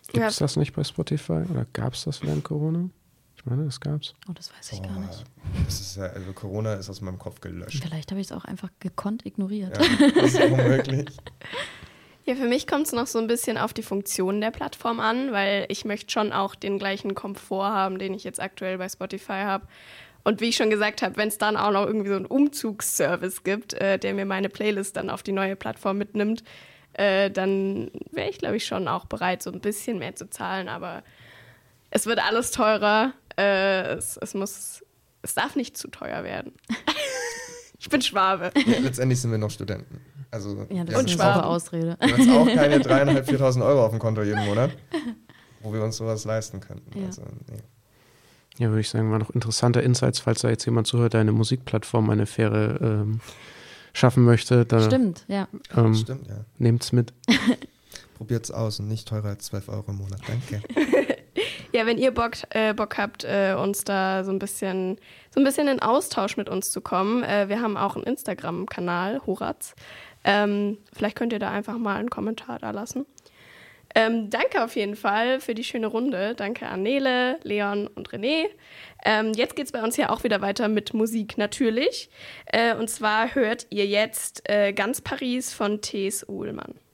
Gibt 0.07 0.17
Ja. 0.17 0.27
es 0.27 0.37
das 0.37 0.55
nicht 0.57 0.73
bei 0.73 0.83
Spotify 0.83 1.43
oder 1.49 1.65
gab 1.73 1.93
es 1.93 2.03
das 2.03 2.21
während 2.23 2.43
Corona? 2.43 2.89
Ich 3.35 3.45
meine, 3.45 3.63
das 3.63 3.79
gab's. 3.79 4.13
Oh, 4.27 4.33
das 4.33 4.51
weiß 4.53 4.73
ich 4.73 4.81
gar 4.83 4.91
Boah, 4.93 4.99
nicht. 4.99 5.23
Das 5.65 5.79
ist 5.79 5.95
ja, 5.95 6.07
also 6.07 6.33
Corona 6.33 6.73
ist 6.73 6.89
aus 6.89 6.99
meinem 6.99 7.17
Kopf 7.17 7.39
gelöscht. 7.39 7.81
Vielleicht 7.81 8.11
habe 8.11 8.19
ich 8.19 8.27
es 8.27 8.31
auch 8.33 8.43
einfach 8.43 8.69
gekonnt 8.81 9.25
ignoriert. 9.25 9.77
Ja, 9.77 10.11
das 10.13 10.33
ist 10.33 10.41
unmöglich. 10.51 11.07
Ja, 12.29 12.35
für 12.35 12.45
mich 12.45 12.67
kommt 12.67 12.85
es 12.85 12.93
noch 12.93 13.07
so 13.07 13.17
ein 13.17 13.25
bisschen 13.25 13.57
auf 13.57 13.73
die 13.73 13.81
Funktion 13.81 14.39
der 14.39 14.51
Plattform 14.51 14.99
an, 14.99 15.31
weil 15.31 15.65
ich 15.67 15.83
möchte 15.83 16.11
schon 16.11 16.31
auch 16.31 16.53
den 16.53 16.77
gleichen 16.77 17.15
Komfort 17.15 17.69
haben, 17.69 17.97
den 17.97 18.13
ich 18.13 18.23
jetzt 18.23 18.39
aktuell 18.39 18.77
bei 18.77 18.87
Spotify 18.87 19.41
habe. 19.45 19.65
Und 20.23 20.39
wie 20.39 20.49
ich 20.49 20.55
schon 20.55 20.69
gesagt 20.69 21.01
habe, 21.01 21.17
wenn 21.17 21.29
es 21.29 21.39
dann 21.39 21.57
auch 21.57 21.71
noch 21.71 21.87
irgendwie 21.87 22.09
so 22.09 22.15
einen 22.17 22.27
Umzugsservice 22.27 23.43
gibt, 23.43 23.73
äh, 23.73 23.97
der 23.97 24.13
mir 24.13 24.27
meine 24.27 24.49
Playlist 24.49 24.95
dann 24.95 25.09
auf 25.09 25.23
die 25.23 25.31
neue 25.31 25.55
Plattform 25.55 25.97
mitnimmt, 25.97 26.43
äh, 26.93 27.31
dann 27.31 27.89
wäre 28.11 28.29
ich, 28.29 28.37
glaube 28.37 28.57
ich, 28.57 28.65
schon 28.67 28.87
auch 28.87 29.05
bereit, 29.05 29.41
so 29.41 29.51
ein 29.51 29.59
bisschen 29.59 29.97
mehr 29.97 30.15
zu 30.15 30.29
zahlen. 30.29 30.69
Aber 30.69 31.01
es 31.89 32.05
wird 32.05 32.23
alles 32.23 32.51
teurer. 32.51 33.13
Äh, 33.39 33.93
es, 33.93 34.17
es 34.17 34.35
muss, 34.35 34.85
es 35.23 35.33
darf 35.33 35.55
nicht 35.55 35.75
zu 35.77 35.87
teuer 35.87 36.23
werden. 36.23 36.53
ich 37.79 37.89
bin 37.89 38.03
Schwabe. 38.03 38.51
Ja, 38.67 38.77
letztendlich 38.77 39.19
sind 39.19 39.31
wir 39.31 39.39
noch 39.39 39.49
Studenten. 39.49 39.99
Also 40.31 40.65
Ja, 40.69 40.83
das 40.83 41.03
ist 41.03 41.19
eine 41.19 41.45
Ausrede. 41.45 41.97
Wir 41.99 42.11
haben 42.11 42.21
jetzt 42.21 42.31
auch 42.31 42.45
keine 42.45 42.77
3.500, 43.23 43.23
4.000 43.23 43.65
Euro 43.65 43.85
auf 43.85 43.91
dem 43.91 43.99
Konto 43.99 44.21
jeden 44.21 44.45
Monat, 44.45 44.71
wo 45.61 45.73
wir 45.73 45.83
uns 45.83 45.97
sowas 45.97 46.25
leisten 46.25 46.59
könnten. 46.59 46.97
Ja. 46.99 47.07
Also, 47.07 47.23
nee. 47.49 47.57
Ja, 48.57 48.69
würde 48.69 48.81
ich 48.81 48.89
sagen, 48.89 49.09
war 49.11 49.19
noch 49.19 49.29
interessante 49.29 49.79
Insights, 49.79 50.19
falls 50.19 50.41
da 50.41 50.49
jetzt 50.49 50.65
jemand 50.65 50.85
zuhört, 50.85 51.13
der 51.13 51.21
eine 51.21 51.31
Musikplattform 51.31 52.09
eine 52.09 52.25
faire 52.25 52.79
ähm, 52.81 53.21
schaffen 53.93 54.25
möchte. 54.25 54.65
Da, 54.65 54.81
Stimmt, 54.81 55.23
ja. 55.27 55.47
Ähm, 55.75 55.95
Stimmt, 55.95 56.27
ja. 56.27 56.45
Nehmt's 56.57 56.91
mit. 56.91 57.13
Probiert's 58.17 58.51
aus 58.51 58.79
und 58.81 58.89
nicht 58.89 59.07
teurer 59.07 59.29
als 59.29 59.45
12 59.45 59.69
Euro 59.69 59.85
im 59.87 59.97
Monat. 59.97 60.19
Danke. 60.27 60.61
Ja, 61.71 61.85
wenn 61.85 61.99
ihr 61.99 62.11
Bock, 62.11 62.31
äh, 62.49 62.73
Bock 62.73 62.97
habt, 62.97 63.23
äh, 63.23 63.53
uns 63.53 63.83
da 63.83 64.23
so 64.23 64.31
ein 64.31 64.39
bisschen, 64.39 64.97
so 65.29 65.39
ein 65.39 65.43
bisschen 65.43 65.67
in 65.67 65.79
Austausch 65.79 66.35
mit 66.35 66.49
uns 66.49 66.71
zu 66.71 66.81
kommen, 66.81 67.23
äh, 67.23 67.47
wir 67.47 67.61
haben 67.61 67.77
auch 67.77 67.95
einen 67.95 68.05
Instagram-Kanal, 68.05 69.21
Horaz. 69.27 69.75
Ähm, 70.23 70.77
vielleicht 70.93 71.15
könnt 71.15 71.33
ihr 71.33 71.39
da 71.39 71.51
einfach 71.51 71.77
mal 71.77 71.95
einen 71.95 72.09
Kommentar 72.09 72.59
da 72.59 72.71
lassen. 72.71 73.05
Ähm, 73.95 74.29
danke 74.29 74.63
auf 74.63 74.75
jeden 74.75 74.95
Fall 74.95 75.39
für 75.39 75.55
die 75.55 75.63
schöne 75.63 75.87
Runde. 75.87 76.35
Danke 76.35 76.67
an 76.67 76.83
Nele, 76.83 77.39
Leon 77.43 77.87
und 77.87 78.09
René. 78.09 78.45
Ähm, 79.03 79.33
jetzt 79.33 79.55
geht 79.55 79.65
es 79.65 79.71
bei 79.71 79.81
uns 79.81 79.97
ja 79.97 80.09
auch 80.09 80.23
wieder 80.23 80.41
weiter 80.41 80.67
mit 80.67 80.93
Musik 80.93 81.37
natürlich. 81.37 82.09
Äh, 82.45 82.75
und 82.75 82.89
zwar 82.89 83.33
hört 83.33 83.65
ihr 83.69 83.87
jetzt 83.87 84.47
äh, 84.47 84.73
Ganz 84.73 85.01
Paris 85.01 85.53
von 85.53 85.81
T.S. 85.81 86.27
Uhlmann. 86.27 86.79